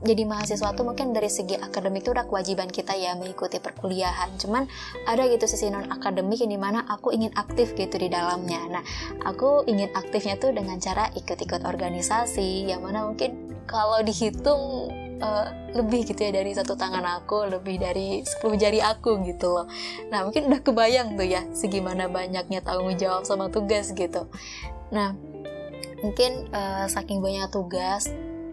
jadi 0.00 0.24
mahasiswa 0.24 0.72
tuh 0.72 0.86
mungkin 0.88 1.12
dari 1.12 1.28
segi 1.28 1.60
akademik 1.60 2.08
itu 2.08 2.16
udah 2.16 2.24
kewajiban 2.24 2.72
kita 2.72 2.96
ya 2.96 3.12
mengikuti 3.18 3.60
perkuliahan. 3.60 4.32
Cuman 4.40 4.64
ada 5.04 5.28
gitu 5.28 5.44
sisi 5.44 5.68
non 5.68 5.92
akademik 5.92 6.40
yang 6.40 6.54
di 6.54 6.60
mana 6.60 6.86
aku 6.88 7.12
ingin 7.12 7.34
aktif 7.36 7.76
gitu 7.76 8.00
di 8.00 8.08
dalamnya. 8.08 8.80
Nah, 8.80 8.84
aku 9.28 9.68
ingin 9.68 9.92
aktifnya 9.92 10.40
tuh 10.40 10.56
dengan 10.56 10.80
cara 10.80 11.12
ikut-ikut 11.12 11.68
organisasi 11.68 12.70
yang 12.70 12.80
mana 12.80 13.04
mungkin 13.04 13.60
kalau 13.68 14.00
dihitung 14.00 14.88
eh, 15.20 15.46
lebih 15.76 16.08
gitu 16.08 16.20
ya 16.24 16.32
dari 16.34 16.50
satu 16.56 16.74
tangan 16.74 17.04
aku, 17.22 17.46
lebih 17.46 17.78
dari 17.78 18.24
10 18.24 18.56
jari 18.56 18.80
aku 18.80 19.20
gitu 19.28 19.52
loh. 19.54 19.66
Nah, 20.08 20.26
mungkin 20.26 20.48
udah 20.48 20.60
kebayang 20.64 21.14
tuh 21.14 21.28
ya 21.28 21.44
segimana 21.54 22.08
banyaknya 22.10 22.64
tanggung 22.64 22.96
jawab 22.96 23.22
sama 23.28 23.52
tugas 23.52 23.92
gitu. 23.94 24.26
Nah, 24.90 25.14
mungkin 26.00 26.48
eh, 26.50 26.86
saking 26.88 27.20
banyak 27.20 27.48
tugas 27.52 28.08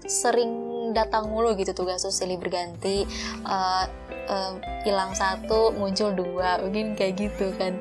sering 0.07 0.67
datang 0.95 1.27
mulu 1.27 1.55
gitu 1.59 1.75
tugas 1.75 2.03
tuh 2.03 2.13
silih 2.13 2.39
berganti 2.39 3.03
eh, 3.43 3.85
eh, 4.27 4.53
hilang 4.87 5.11
satu 5.15 5.75
muncul 5.75 6.15
dua 6.15 6.63
mungkin 6.63 6.95
kayak 6.95 7.19
gitu 7.19 7.51
kan 7.59 7.75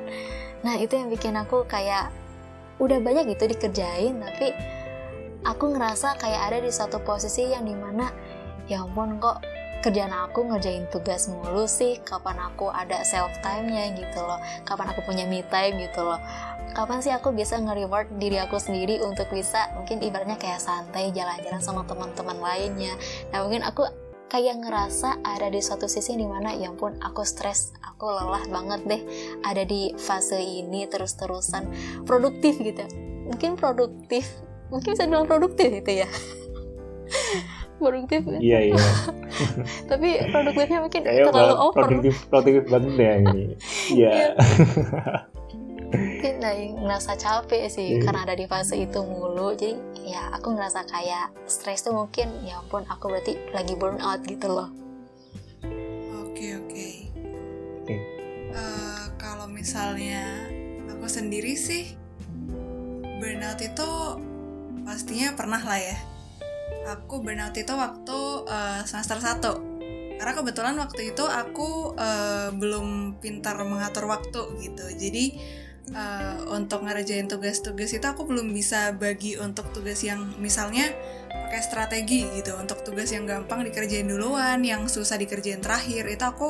nah 0.65 0.75
itu 0.75 0.97
yang 0.97 1.07
bikin 1.07 1.37
aku 1.37 1.63
kayak 1.69 2.11
udah 2.81 2.99
banyak 2.99 3.31
gitu 3.35 3.47
dikerjain 3.47 4.19
tapi 4.19 4.51
aku 5.45 5.71
ngerasa 5.75 6.19
kayak 6.19 6.41
ada 6.51 6.57
di 6.59 6.71
suatu 6.73 6.99
posisi 7.01 7.47
yang 7.47 7.63
di 7.63 7.75
mana 7.77 8.11
ya 8.67 8.83
ampun 8.83 9.19
kok 9.19 9.43
kerjaan 9.81 10.11
aku 10.11 10.47
ngerjain 10.47 10.87
tugas 10.91 11.31
mulu 11.31 11.65
sih? 11.65 11.99
Kapan 12.03 12.37
aku 12.39 12.67
ada 12.71 13.01
self 13.07 13.31
time 13.39 13.71
nya 13.71 13.91
gitu 13.95 14.19
loh. 14.19 14.39
Kapan 14.67 14.91
aku 14.91 15.03
punya 15.07 15.23
me 15.27 15.43
time 15.47 15.79
gitu 15.79 16.03
loh. 16.03 16.19
Kapan 16.75 17.01
sih 17.01 17.09
aku 17.09 17.33
bisa 17.33 17.57
nge-reward 17.57 18.19
diri 18.19 18.37
aku 18.37 18.59
sendiri 18.59 18.99
untuk 19.01 19.31
bisa 19.31 19.71
mungkin 19.79 20.03
ibaratnya 20.03 20.37
kayak 20.37 20.61
santai 20.61 21.09
jalan-jalan 21.15 21.63
sama 21.63 21.87
teman-teman 21.87 22.37
lainnya? 22.37 22.93
Nah 23.31 23.47
mungkin 23.47 23.63
aku 23.63 23.87
kayak 24.27 24.59
ngerasa 24.59 25.23
ada 25.23 25.47
di 25.47 25.63
suatu 25.63 25.87
sisi 25.87 26.19
di 26.19 26.27
mana 26.27 26.51
ya 26.51 26.67
ampun 26.67 26.99
aku 26.99 27.23
stres 27.23 27.71
aku 27.81 28.11
lelah 28.11 28.43
banget 28.51 28.81
deh. 28.85 29.01
Ada 29.47 29.63
di 29.63 29.95
fase 29.95 30.37
ini 30.37 30.83
terus-terusan. 30.85 31.63
Produktif 32.03 32.59
gitu. 32.59 32.83
Mungkin 33.31 33.55
produktif 33.55 34.47
mungkin 34.67 34.95
bisa 34.95 35.07
bilang 35.07 35.27
produktif 35.27 35.71
gitu 35.71 36.03
ya 36.03 36.09
produktif 37.77 38.21
Iya 38.27 38.73
iya. 38.73 38.83
tapi 39.91 40.09
produktifnya 40.29 40.79
mungkin 40.83 41.01
Kayaknya 41.05 41.25
terlalu 41.31 41.55
over 41.55 41.81
produktif 41.85 42.15
produktif 42.27 42.63
banget 42.69 42.93
ya 42.97 43.13
ini. 43.21 43.45
Iya. 43.97 44.11
Iya. 44.11 44.27
mungkin 45.87 46.35
lagi 46.43 46.65
ngerasa 46.75 47.11
capek 47.15 47.61
sih 47.71 47.87
Iya. 47.97 48.03
karena 48.03 48.19
ada 48.27 48.35
di 48.35 48.43
fase 48.43 48.75
itu 48.75 48.99
mulu 49.07 49.55
jadi 49.55 49.79
ya 50.03 50.35
aku 50.35 50.51
ngerasa 50.51 50.83
kayak 50.89 51.31
stres 51.47 51.87
tuh 51.87 51.95
mungkin 51.95 52.27
ya 52.43 52.59
ampun 52.59 52.83
aku 52.91 53.07
berarti 53.07 53.39
lagi 53.55 53.73
burn 53.79 54.01
out 54.03 54.19
gitu 54.27 54.51
loh 54.51 54.67
Oke, 56.27 56.53
oke. 56.53 57.07
misalnya 59.67 60.47
aku 60.87 61.11
sendiri 61.11 61.57
sih 61.59 61.91
burnout 63.19 63.59
itu 63.59 63.89
pastinya 64.87 65.35
pernah 65.35 65.59
lah 65.59 65.75
ya. 65.75 65.97
Aku 66.87 67.19
burnout 67.19 67.55
itu 67.55 67.73
waktu 67.75 68.19
uh, 68.47 68.81
semester 68.87 69.19
1 69.19 69.77
karena 70.17 70.33
kebetulan 70.33 70.75
waktu 70.81 71.13
itu 71.13 71.23
aku 71.23 71.93
uh, 71.93 72.49
belum 72.57 73.21
pintar 73.21 73.61
mengatur 73.61 74.09
waktu 74.09 74.41
gitu. 74.65 74.85
Jadi 74.97 75.37
uh, 75.93 76.57
untuk 76.57 76.83
ngerjain 76.89 77.29
tugas-tugas 77.29 77.93
itu 77.93 78.01
aku 78.01 78.25
belum 78.25 78.49
bisa 78.49 78.97
bagi 78.97 79.37
untuk 79.37 79.69
tugas 79.69 80.01
yang 80.01 80.25
misalnya 80.41 80.89
pakai 81.29 81.61
strategi 81.61 82.25
gitu. 82.33 82.57
Untuk 82.57 82.81
tugas 82.81 83.13
yang 83.13 83.29
gampang 83.29 83.61
dikerjain 83.69 84.09
duluan 84.09 84.65
yang 84.65 84.89
susah 84.89 85.21
dikerjain 85.21 85.61
terakhir. 85.61 86.09
Itu 86.09 86.25
aku 86.25 86.49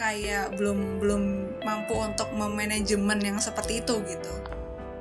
kayak 0.00 0.56
belum 0.56 0.98
belum 1.04 1.22
mampu 1.60 1.94
untuk 2.00 2.32
memanajemen 2.32 3.20
yang 3.20 3.36
seperti 3.36 3.84
itu 3.84 4.00
gitu. 4.08 4.34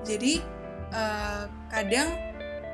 Jadi 0.04 0.44
uh, 0.92 1.48
kadang 1.72 2.33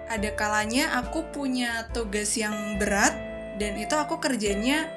ada 0.10 0.34
kalanya 0.34 0.98
aku 0.98 1.30
punya 1.30 1.86
tugas 1.94 2.34
yang 2.34 2.82
berat 2.82 3.14
dan 3.62 3.78
itu 3.78 3.94
aku 3.94 4.18
kerjanya 4.18 4.90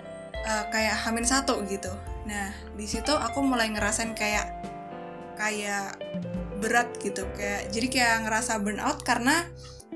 uh, 0.49 0.65
kayak 0.73 0.97
hamin 1.05 1.29
satu 1.29 1.61
gitu. 1.69 1.93
Nah 2.25 2.51
di 2.75 2.89
situ 2.89 3.13
aku 3.13 3.45
mulai 3.45 3.69
ngerasain 3.69 4.17
kayak 4.17 4.49
kayak 5.37 6.01
berat 6.65 6.89
gitu. 7.05 7.29
Kayak 7.37 7.69
jadi 7.71 7.87
kayak 7.93 8.17
ngerasa 8.25 8.53
burnout 8.65 9.05
karena 9.05 9.45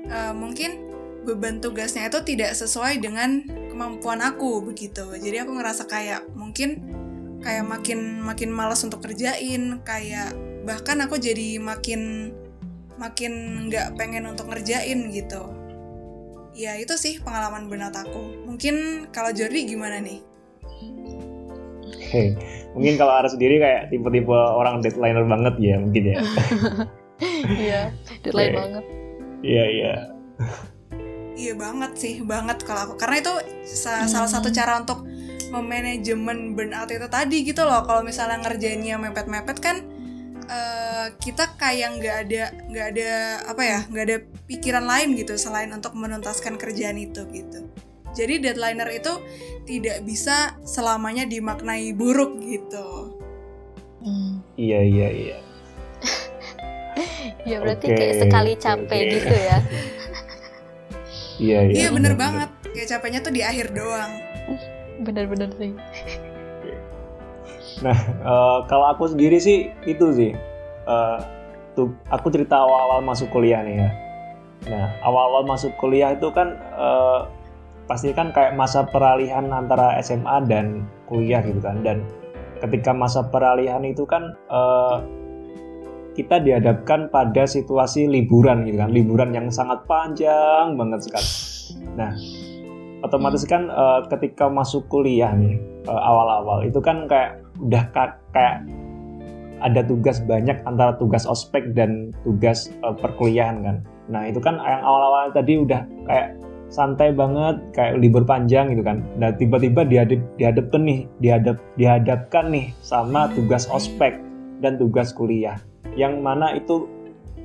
uh, 0.07 0.37
mungkin 0.37 0.85
beban 1.25 1.59
tugasnya 1.59 2.07
itu 2.07 2.23
tidak 2.23 2.55
sesuai 2.55 3.01
dengan 3.03 3.43
kemampuan 3.73 4.21
aku 4.21 4.63
begitu. 4.63 5.03
Jadi 5.17 5.43
aku 5.43 5.57
ngerasa 5.57 5.89
kayak 5.89 6.29
mungkin 6.37 6.79
kayak 7.41 7.65
makin 7.65 8.21
makin 8.21 8.49
malas 8.53 8.85
untuk 8.85 9.01
kerjain 9.01 9.81
kayak 9.81 10.33
bahkan 10.67 10.99
aku 10.99 11.15
jadi 11.15 11.63
makin 11.63 12.33
makin 12.97 13.65
nggak 13.69 13.93
pengen 13.95 14.25
untuk 14.25 14.49
ngerjain 14.49 15.09
gitu 15.13 15.53
ya 16.57 16.73
itu 16.77 16.97
sih 16.97 17.21
pengalaman 17.21 17.69
burnout 17.69 17.93
aku 17.93 18.45
mungkin 18.49 19.07
kalau 19.13 19.29
Jordi 19.29 19.69
gimana 19.69 20.01
nih 20.01 20.25
Hey, 22.07 22.39
mungkin 22.71 22.95
kalau 22.95 23.19
Ara 23.19 23.27
sendiri 23.27 23.59
kayak 23.59 23.91
tipe-tipe 23.91 24.31
orang 24.31 24.79
deadlineer 24.79 25.27
banget 25.27 25.55
ya 25.59 25.75
mungkin 25.75 26.03
ya. 26.15 26.17
Iya, 27.57 27.81
deadline 28.21 28.53
okay. 28.53 28.59
banget. 28.61 28.83
Iya 29.41 29.65
iya. 29.73 29.93
Iya 31.33 31.53
banget 31.57 31.91
sih, 31.97 32.13
banget 32.21 32.61
kalau 32.61 32.85
aku. 32.85 32.93
Karena 33.01 33.25
itu 33.25 33.33
sa 33.65 34.05
hmm. 34.05 34.09
salah 34.13 34.29
satu 34.29 34.53
cara 34.53 34.77
untuk 34.77 35.09
memanajemen 35.49 36.53
burnout 36.53 36.93
itu 36.93 37.07
tadi 37.09 37.41
gitu 37.41 37.65
loh. 37.65 37.81
Kalau 37.89 38.05
misalnya 38.05 38.37
ngerjainnya 38.45 39.01
mepet-mepet 39.01 39.57
kan 39.57 39.81
uh, 40.47 41.07
kita 41.19 41.55
kayak 41.59 41.99
nggak 41.99 42.15
ada 42.27 42.43
nggak 42.67 42.87
ada 42.95 43.11
apa 43.47 43.61
ya 43.63 43.79
nggak 43.87 44.05
ada 44.07 44.17
pikiran 44.47 44.85
lain 44.87 45.15
gitu 45.19 45.35
selain 45.35 45.69
untuk 45.71 45.93
menuntaskan 45.93 46.55
kerjaan 46.55 46.97
itu 46.97 47.27
gitu. 47.31 47.67
Jadi 48.17 48.41
deadlineer 48.41 48.89
itu 48.97 49.13
tidak 49.69 50.01
bisa 50.01 50.57
selamanya 50.65 51.29
dimaknai 51.29 51.93
buruk 51.93 52.41
gitu. 52.41 53.19
Hmm. 54.01 54.41
Iya 54.57 54.79
iya 54.81 55.07
iya. 55.13 55.37
ya 57.49 57.57
berarti 57.61 57.85
okay, 57.93 57.97
kayak 57.99 58.15
sekali 58.25 58.51
capek 58.57 59.01
okay. 59.05 59.13
gitu 59.21 59.35
ya. 59.35 59.57
Iya 61.37 61.59
iya. 61.69 61.73
Iya 61.77 61.87
bener, 61.93 62.13
bener 62.13 62.13
banget. 62.17 62.49
Kayak 62.73 62.87
capeknya 62.97 63.19
tuh 63.21 63.33
di 63.33 63.41
akhir 63.45 63.67
doang. 63.77 64.11
Bener-bener 65.05 65.49
sih. 65.61 65.71
Nah 67.83 67.97
uh, 68.25 68.59
kalau 68.65 68.93
aku 68.93 69.11
sendiri 69.11 69.37
sih 69.37 69.71
itu 69.85 70.05
sih. 70.13 70.31
Uh, 70.87 71.19
tuh 71.75 71.93
aku 72.09 72.33
cerita 72.33 72.57
awal-awal 72.57 73.03
masuk 73.05 73.29
kuliah 73.29 73.61
nih 73.61 73.85
ya. 73.85 73.89
Nah 74.71 74.85
awal-awal 75.05 75.45
masuk 75.45 75.75
kuliah 75.77 76.15
itu 76.15 76.31
kan 76.33 76.57
uh, 76.73 77.29
pasti 77.85 78.11
kan 78.11 78.33
kayak 78.33 78.57
masa 78.57 78.87
peralihan 78.87 79.51
antara 79.53 79.93
SMA 80.01 80.47
dan 80.49 80.87
kuliah 81.05 81.43
gitu 81.45 81.61
kan. 81.61 81.85
Dan 81.85 82.07
ketika 82.63 82.91
masa 82.95 83.21
peralihan 83.29 83.85
itu 83.85 84.03
kan 84.09 84.33
uh, 84.49 85.05
kita 86.17 86.41
dihadapkan 86.41 87.13
pada 87.13 87.45
situasi 87.45 88.09
liburan 88.09 88.65
gitu 88.65 88.81
kan 88.81 88.89
liburan 88.89 89.29
yang 89.37 89.47
sangat 89.53 89.85
panjang 89.85 90.73
banget 90.73 91.05
sekali 91.05 91.29
nah 91.93 92.09
otomatis 93.05 93.45
kan 93.45 93.69
uh, 93.69 94.01
ketika 94.09 94.49
masuk 94.49 94.89
kuliah 94.89 95.29
nih 95.37 95.61
awal-awal 95.85 96.65
itu 96.65 96.81
kan 96.81 97.05
kayak 97.05 97.37
udah 97.61 97.83
ka 97.91 98.17
kayak 98.33 98.65
ada 99.57 99.81
tugas 99.81 100.21
banyak 100.21 100.57
antara 100.69 100.93
tugas 101.01 101.25
ospek 101.25 101.73
dan 101.73 102.13
tugas 102.21 102.69
uh, 102.85 102.93
perkuliahan 102.93 103.57
kan. 103.65 103.77
Nah 104.07 104.29
itu 104.29 104.37
kan 104.37 104.61
yang 104.61 104.81
awal-awal 104.85 105.33
tadi 105.33 105.57
udah 105.57 105.81
kayak 106.05 106.37
santai 106.67 107.15
banget 107.15 107.57
kayak 107.73 107.97
libur 107.97 108.23
panjang 108.27 108.69
gitu 108.71 108.83
kan. 108.85 109.01
Nah 109.17 109.33
tiba-tiba 109.33 109.87
dihadap 109.87 110.19
dihadapkan 110.37 110.81
nih 110.83 110.99
dihadap 111.23 111.57
dihadapkan 111.79 112.45
nih 112.53 112.65
sama 112.83 113.31
tugas 113.33 113.65
ospek 113.71 114.19
dan 114.61 114.77
tugas 114.77 115.15
kuliah. 115.15 115.57
Yang 115.97 116.13
mana 116.21 116.53
itu 116.53 116.85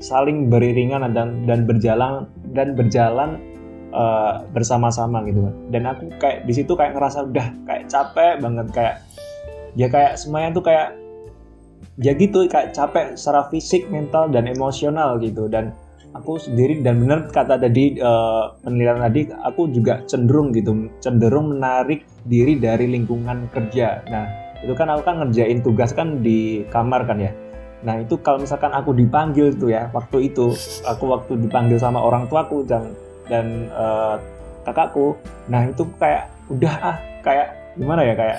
saling 0.02 0.50
beriringan 0.50 1.06
dan 1.14 1.46
dan 1.46 1.64
berjalan 1.64 2.26
dan 2.52 2.74
berjalan 2.74 3.40
uh, 3.94 4.44
bersama-sama 4.50 5.22
gitu 5.24 5.48
kan. 5.48 5.54
Dan 5.70 5.82
aku 5.88 6.04
kayak 6.18 6.44
di 6.44 6.52
situ 6.52 6.74
kayak 6.74 6.98
ngerasa 6.98 7.24
udah 7.30 7.46
kayak 7.64 7.88
capek 7.88 8.36
banget 8.42 8.66
kayak 8.74 8.96
ya 9.78 9.88
kayak 9.88 10.20
semuanya 10.20 10.56
tuh 10.56 10.64
kayak 10.64 10.96
ya 12.00 12.12
gitu 12.16 12.48
kayak 12.48 12.72
capek 12.72 13.16
secara 13.16 13.48
fisik 13.52 13.88
mental 13.92 14.28
dan 14.32 14.48
emosional 14.48 15.20
gitu. 15.20 15.48
Dan 15.48 15.72
aku 16.12 16.36
sendiri 16.36 16.84
dan 16.84 17.00
benar 17.00 17.28
kata 17.32 17.56
tadi 17.56 17.96
uh, 18.00 18.52
penelitian 18.60 19.00
tadi 19.00 19.20
aku 19.32 19.72
juga 19.72 20.04
cenderung 20.04 20.52
gitu 20.52 20.92
cenderung 21.00 21.56
menarik 21.56 22.04
diri 22.28 22.60
dari 22.60 22.88
lingkungan 22.88 23.48
kerja. 23.48 24.04
Nah 24.12 24.24
itu 24.60 24.76
kan 24.76 24.92
aku 24.92 25.02
kan 25.02 25.24
ngerjain 25.24 25.64
tugas 25.64 25.90
kan 25.96 26.20
di 26.20 26.68
kamar 26.68 27.08
kan 27.08 27.18
ya. 27.18 27.32
Nah 27.82 27.98
itu 27.98 28.14
kalau 28.22 28.44
misalkan 28.44 28.70
aku 28.70 28.94
dipanggil 28.94 29.50
tuh 29.58 29.74
ya 29.74 29.90
waktu 29.90 30.30
itu 30.30 30.54
aku 30.86 31.04
waktu 31.10 31.34
dipanggil 31.40 31.80
sama 31.82 31.98
orang 31.98 32.30
tuaku 32.30 32.62
dan 32.62 32.94
dan 33.26 33.72
uh, 33.74 34.20
kakakku, 34.62 35.18
nah 35.50 35.66
itu 35.66 35.82
kayak 35.98 36.30
udah 36.46 36.74
ah 36.78 36.96
kayak 37.26 37.74
gimana 37.74 38.06
ya 38.06 38.14
kayak 38.14 38.38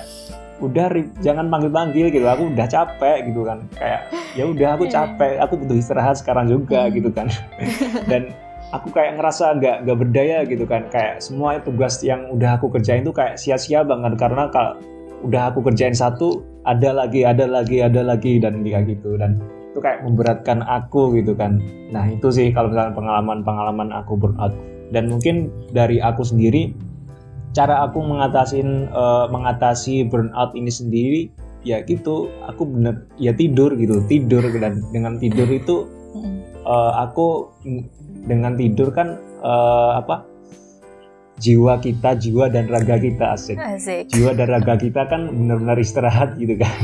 udah 0.62 0.86
jangan 1.22 1.50
panggil-panggil 1.50 2.10
gitu. 2.14 2.26
Aku 2.26 2.50
udah 2.54 2.66
capek 2.68 3.30
gitu 3.30 3.42
kan. 3.42 3.58
Kayak 3.74 4.00
ya 4.38 4.44
udah 4.46 4.68
aku 4.78 4.84
iya. 4.86 4.92
capek. 5.02 5.32
Aku 5.42 5.54
butuh 5.58 5.76
istirahat 5.78 6.16
sekarang 6.20 6.46
juga 6.46 6.86
hmm. 6.86 6.92
gitu 6.94 7.10
kan. 7.10 7.26
Dan 8.10 8.30
aku 8.70 8.94
kayak 8.94 9.18
ngerasa 9.18 9.58
nggak 9.58 9.76
nggak 9.88 9.98
berdaya 9.98 10.38
gitu 10.46 10.64
kan. 10.68 10.86
Kayak 10.90 11.22
semua 11.24 11.58
tugas 11.62 11.98
yang 12.06 12.30
udah 12.30 12.58
aku 12.58 12.70
kerjain 12.70 13.02
tuh 13.02 13.14
kayak 13.14 13.40
sia-sia 13.40 13.82
banget. 13.82 14.14
Karena 14.14 14.46
kalau 14.50 14.78
udah 15.24 15.50
aku 15.50 15.64
kerjain 15.64 15.96
satu 15.96 16.44
ada 16.68 16.92
lagi 16.92 17.24
ada 17.24 17.48
lagi 17.48 17.80
ada 17.82 18.04
lagi 18.06 18.38
dan 18.38 18.62
kayak 18.62 18.94
gitu. 18.94 19.18
Dan 19.18 19.42
itu 19.74 19.82
kayak 19.82 20.06
memberatkan 20.06 20.62
aku 20.62 21.18
gitu 21.18 21.34
kan. 21.34 21.58
Nah 21.90 22.06
itu 22.06 22.30
sih 22.30 22.54
kalau 22.54 22.70
misalnya 22.70 22.94
pengalaman-pengalaman 22.94 23.90
aku 23.90 24.14
burnout 24.14 24.54
dan 24.94 25.10
mungkin 25.10 25.50
dari 25.74 25.98
aku 25.98 26.22
sendiri 26.22 26.70
cara 27.54 27.86
aku 27.86 28.02
mengatasin 28.02 28.90
uh, 28.90 29.30
mengatasi 29.30 30.10
burnout 30.10 30.52
ini 30.58 30.68
sendiri 30.68 31.22
ya 31.64 31.80
gitu 31.86 32.28
aku 32.44 32.68
bener 32.68 33.08
ya 33.16 33.32
tidur 33.32 33.72
gitu 33.78 34.04
tidur 34.04 34.44
dan 34.60 34.84
dengan 34.92 35.16
tidur 35.16 35.48
itu 35.48 35.88
uh, 36.66 36.92
aku 37.00 37.48
dengan 38.26 38.58
tidur 38.58 38.92
kan 38.92 39.16
uh, 39.40 39.96
apa 39.96 40.34
jiwa 41.38 41.82
kita, 41.82 42.14
jiwa 42.14 42.46
dan 42.46 42.70
raga 42.70 42.94
kita 42.98 43.34
asik. 43.34 43.58
asik. 43.58 44.06
Jiwa 44.14 44.38
dan 44.38 44.54
raga 44.54 44.78
kita 44.78 45.06
kan 45.10 45.30
benar-benar 45.34 45.78
istirahat 45.82 46.38
gitu 46.38 46.54
kan. 46.58 46.74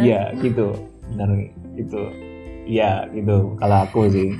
Iya, 0.00 0.32
ya, 0.32 0.40
gitu. 0.40 0.72
Benar 1.14 1.28
itu. 1.76 2.02
Iya, 2.64 3.12
gitu 3.12 3.54
kalau 3.60 3.84
aku 3.84 4.08
sih. 4.08 4.32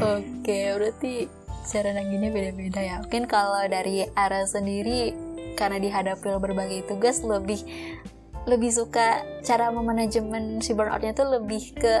Oke, 0.00 0.58
berarti 0.74 1.28
cara 1.64 1.96
nanggini 1.96 2.28
beda-beda 2.28 2.80
ya. 2.80 2.94
Mungkin 3.00 3.24
kalau 3.24 3.64
dari 3.66 4.04
arah 4.12 4.44
sendiri 4.44 5.16
karena 5.56 5.80
dihadapi 5.80 6.28
berbagai 6.38 6.86
tugas 6.90 7.24
lebih 7.24 7.62
lebih 8.44 8.70
suka 8.74 9.24
cara 9.40 9.72
memanajemen 9.72 10.60
si 10.60 10.76
burnoutnya 10.76 11.16
tuh 11.16 11.40
lebih 11.40 11.72
ke 11.80 11.94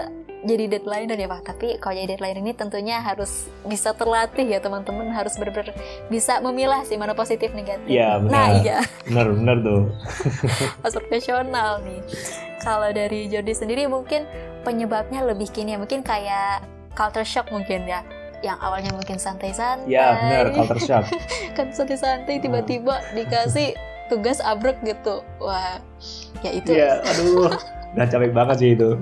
jadi 0.44 0.76
deadline 0.76 1.08
ya 1.08 1.24
pak. 1.24 1.40
Tapi 1.48 1.80
kalau 1.80 1.96
jadi 1.96 2.14
deadline 2.14 2.44
ini 2.44 2.52
tentunya 2.52 3.00
harus 3.00 3.48
bisa 3.64 3.96
terlatih 3.96 4.44
ya 4.44 4.60
teman-teman. 4.60 5.08
Harus 5.08 5.40
benar-benar 5.40 5.72
bisa 6.12 6.44
memilah 6.44 6.84
sih 6.84 7.00
mana 7.00 7.16
positif 7.16 7.56
negatif. 7.56 7.88
Ya, 7.88 8.20
benar. 8.20 8.30
nah 8.30 8.48
iya. 8.60 8.78
Benar 9.08 9.32
benar 9.32 9.56
tuh. 9.64 9.82
Mas 10.84 10.92
profesional 10.92 11.80
nih. 11.80 12.04
Kalau 12.60 12.92
dari 12.92 13.32
Jordi 13.32 13.56
sendiri 13.56 13.88
mungkin 13.88 14.28
penyebabnya 14.68 15.24
lebih 15.24 15.48
kini 15.48 15.72
ya. 15.72 15.78
Mungkin 15.80 16.04
kayak 16.04 16.68
culture 16.92 17.24
shock 17.24 17.48
mungkin 17.48 17.88
ya 17.88 18.04
yang 18.44 18.60
awalnya 18.60 18.92
mungkin 18.92 19.16
santai-santai. 19.16 19.88
Ya 19.88 20.20
benar 20.20 20.52
culture 20.52 20.82
shock. 20.84 21.04
Kan 21.56 21.72
santai-santai 21.72 22.44
tiba-tiba 22.44 23.00
dikasih 23.16 23.72
tugas 24.12 24.44
abrek 24.44 24.76
gitu. 24.84 25.24
Wah 25.40 25.80
ya 26.44 26.50
itu. 26.52 26.76
Ya 26.76 27.00
aduh. 27.00 27.56
Udah 27.96 28.06
capek 28.10 28.36
banget 28.36 28.56
sih 28.60 28.70
itu. 28.76 29.00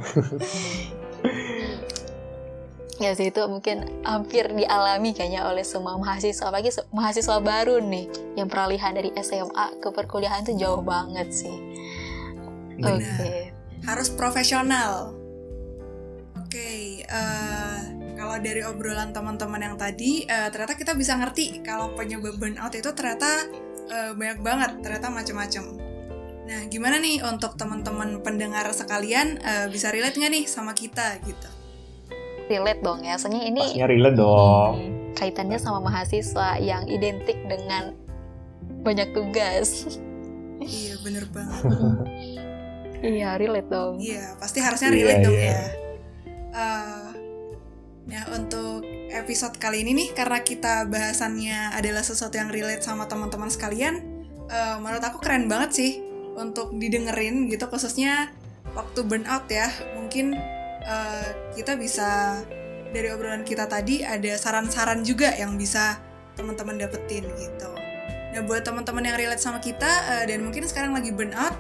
Ya 3.03 3.19
sih 3.19 3.35
itu 3.35 3.43
mungkin 3.51 3.83
hampir 4.07 4.47
dialami 4.55 5.11
kayaknya 5.11 5.43
oleh 5.51 5.67
semua 5.67 5.99
mahasiswa. 5.99 6.47
Apalagi 6.47 6.71
mahasiswa 6.95 7.43
baru 7.43 7.83
nih 7.83 8.07
yang 8.39 8.47
peralihan 8.47 8.95
dari 8.95 9.11
SMA 9.19 9.83
ke 9.83 9.91
perkuliahan 9.91 10.47
itu 10.47 10.55
jauh 10.63 10.87
banget 10.87 11.27
sih. 11.35 11.57
Oke. 12.79 13.03
Okay. 13.03 13.41
harus 13.83 14.07
profesional. 14.15 15.19
Oke 16.39 16.61
okay, 16.61 16.81
uh, 17.11 17.19
eh, 17.19 18.02
kalau 18.23 18.39
dari 18.39 18.63
obrolan 18.63 19.11
teman-teman 19.11 19.59
yang 19.59 19.75
tadi 19.75 20.23
uh, 20.31 20.47
ternyata 20.55 20.79
kita 20.79 20.95
bisa 20.95 21.19
ngerti 21.19 21.67
kalau 21.67 21.91
penyebab 21.99 22.39
burnout 22.39 22.71
itu 22.71 22.87
ternyata 22.95 23.51
uh, 23.91 24.15
banyak 24.15 24.39
banget 24.47 24.71
ternyata 24.79 25.11
macam-macam 25.11 25.65
nah 26.43 26.61
gimana 26.71 27.03
nih 27.03 27.19
untuk 27.27 27.59
teman-teman 27.59 28.23
pendengar 28.23 28.71
sekalian 28.71 29.43
uh, 29.43 29.67
bisa 29.67 29.91
relate 29.91 30.15
nggak 30.15 30.31
nih 30.31 30.45
sama 30.47 30.71
kita 30.71 31.19
gitu 31.27 31.51
relate 32.53 32.81
dong 32.85 33.01
ya. 33.01 33.15
Soalnya 33.17 33.43
ini 33.49 33.63
Pastinya 33.63 33.89
relate 33.89 34.19
dong. 34.19 34.75
Kaitannya 35.17 35.59
sama 35.61 35.79
mahasiswa 35.85 36.61
yang 36.61 36.89
identik 36.89 37.37
dengan 37.49 37.97
banyak 38.83 39.13
tugas. 39.17 39.99
iya, 40.63 40.95
bener 41.01 41.25
banget. 41.31 41.63
iya, 43.05 43.31
relate 43.41 43.69
dong. 43.69 43.95
Iya, 44.01 44.37
pasti 44.37 44.59
harusnya 44.61 44.91
iya, 44.93 44.97
relate 44.97 45.21
iya, 45.21 45.27
dong 45.27 45.37
iya. 45.37 45.53
ya. 45.53 45.63
Uh, 46.53 47.12
nah, 48.09 48.25
untuk 48.35 48.87
episode 49.13 49.61
kali 49.61 49.85
ini 49.85 49.93
nih 49.93 50.09
karena 50.17 50.41
kita 50.41 50.89
bahasannya 50.89 51.77
adalah 51.77 52.01
sesuatu 52.01 52.41
yang 52.41 52.49
relate 52.49 52.83
sama 52.83 53.07
teman-teman 53.07 53.53
sekalian, 53.53 54.01
uh, 54.49 54.77
menurut 54.81 55.05
aku 55.05 55.21
keren 55.21 55.47
banget 55.47 55.71
sih 55.77 55.93
untuk 56.33 56.73
didengerin 56.81 57.47
gitu 57.53 57.69
khususnya 57.69 58.33
waktu 58.73 59.05
burnout 59.05 59.47
ya. 59.53 59.69
Mungkin 59.97 60.33
uh, 60.85 61.27
kita 61.53 61.77
bisa 61.77 62.41
dari 62.93 63.09
obrolan 63.13 63.45
kita 63.45 63.69
tadi 63.69 64.05
ada 64.05 64.37
saran-saran 64.37 65.01
juga 65.05 65.33
yang 65.37 65.57
bisa 65.57 66.01
teman-teman 66.37 66.81
dapetin 66.81 67.25
gitu. 67.37 67.71
Nah 68.33 68.41
buat 68.49 68.65
teman-teman 68.65 69.05
yang 69.13 69.17
relate 69.21 69.45
sama 69.45 69.61
kita 69.61 69.89
uh, 69.89 70.25
dan 70.25 70.41
mungkin 70.41 70.65
sekarang 70.65 70.97
lagi 70.97 71.13
burnout, 71.13 71.53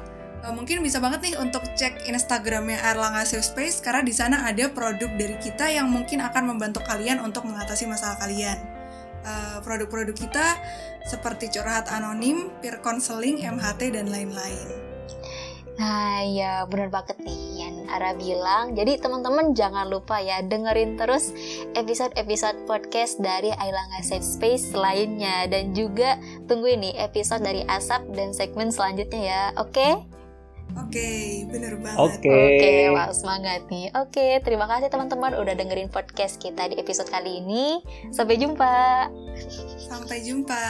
mungkin 0.51 0.83
bisa 0.83 0.99
banget 0.99 1.31
nih 1.31 1.35
untuk 1.39 1.63
cek 1.79 2.11
Instagramnya 2.11 2.83
Erlangga 2.83 3.23
Safe 3.23 3.47
Space 3.47 3.79
karena 3.79 4.03
di 4.03 4.11
sana 4.11 4.43
ada 4.43 4.67
produk 4.75 5.07
dari 5.15 5.39
kita 5.39 5.71
yang 5.71 5.87
mungkin 5.87 6.19
akan 6.19 6.51
membantu 6.51 6.83
kalian 6.83 7.23
untuk 7.23 7.47
mengatasi 7.47 7.87
masalah 7.87 8.19
kalian. 8.19 8.59
produk-produk 9.63 10.19
uh, 10.19 10.19
kita 10.19 10.59
seperti 11.07 11.47
curhat 11.55 11.87
anonim, 11.87 12.51
peer 12.59 12.83
counseling, 12.83 13.39
MHT 13.39 13.95
dan 13.95 14.11
lain-lain. 14.11 14.93
Nah 15.79 16.21
ya 16.29 16.69
bener 16.69 16.93
banget 16.93 17.17
nih 17.25 17.65
yang 17.65 17.77
Ara 17.89 18.13
bilang 18.13 18.77
Jadi 18.77 19.01
teman-teman 19.01 19.57
jangan 19.57 19.89
lupa 19.89 20.21
ya 20.21 20.45
dengerin 20.45 21.01
terus 21.01 21.33
episode-episode 21.73 22.69
podcast 22.69 23.17
dari 23.25 23.57
Ailanga 23.57 24.05
Safe 24.05 24.25
Space 24.25 24.77
lainnya 24.77 25.49
Dan 25.49 25.73
juga 25.73 26.21
tunggu 26.45 26.77
ini 26.77 26.93
episode 27.01 27.41
dari 27.41 27.65
Asap 27.65 28.05
dan 28.13 28.37
segmen 28.37 28.69
selanjutnya 28.69 29.23
ya 29.25 29.43
Oke? 29.57 29.81
Okay? 29.81 30.22
Oke, 30.73 30.97
okay, 30.97 31.25
bener 31.53 31.77
banget. 31.85 32.01
Oke. 32.01 32.25
Okay. 32.25 32.57
Okay, 32.57 32.83
wow 32.97 33.13
semangat 33.13 33.69
nih. 33.69 33.93
Oke, 33.93 34.17
okay, 34.17 34.33
terima 34.41 34.65
kasih 34.65 34.89
teman-teman 34.89 35.37
udah 35.37 35.53
dengerin 35.53 35.93
podcast 35.93 36.41
kita 36.41 36.73
di 36.73 36.81
episode 36.81 37.13
kali 37.13 37.45
ini. 37.45 37.85
Sampai 38.09 38.41
jumpa. 38.41 39.09
Sampai 39.77 40.25
jumpa. 40.25 40.65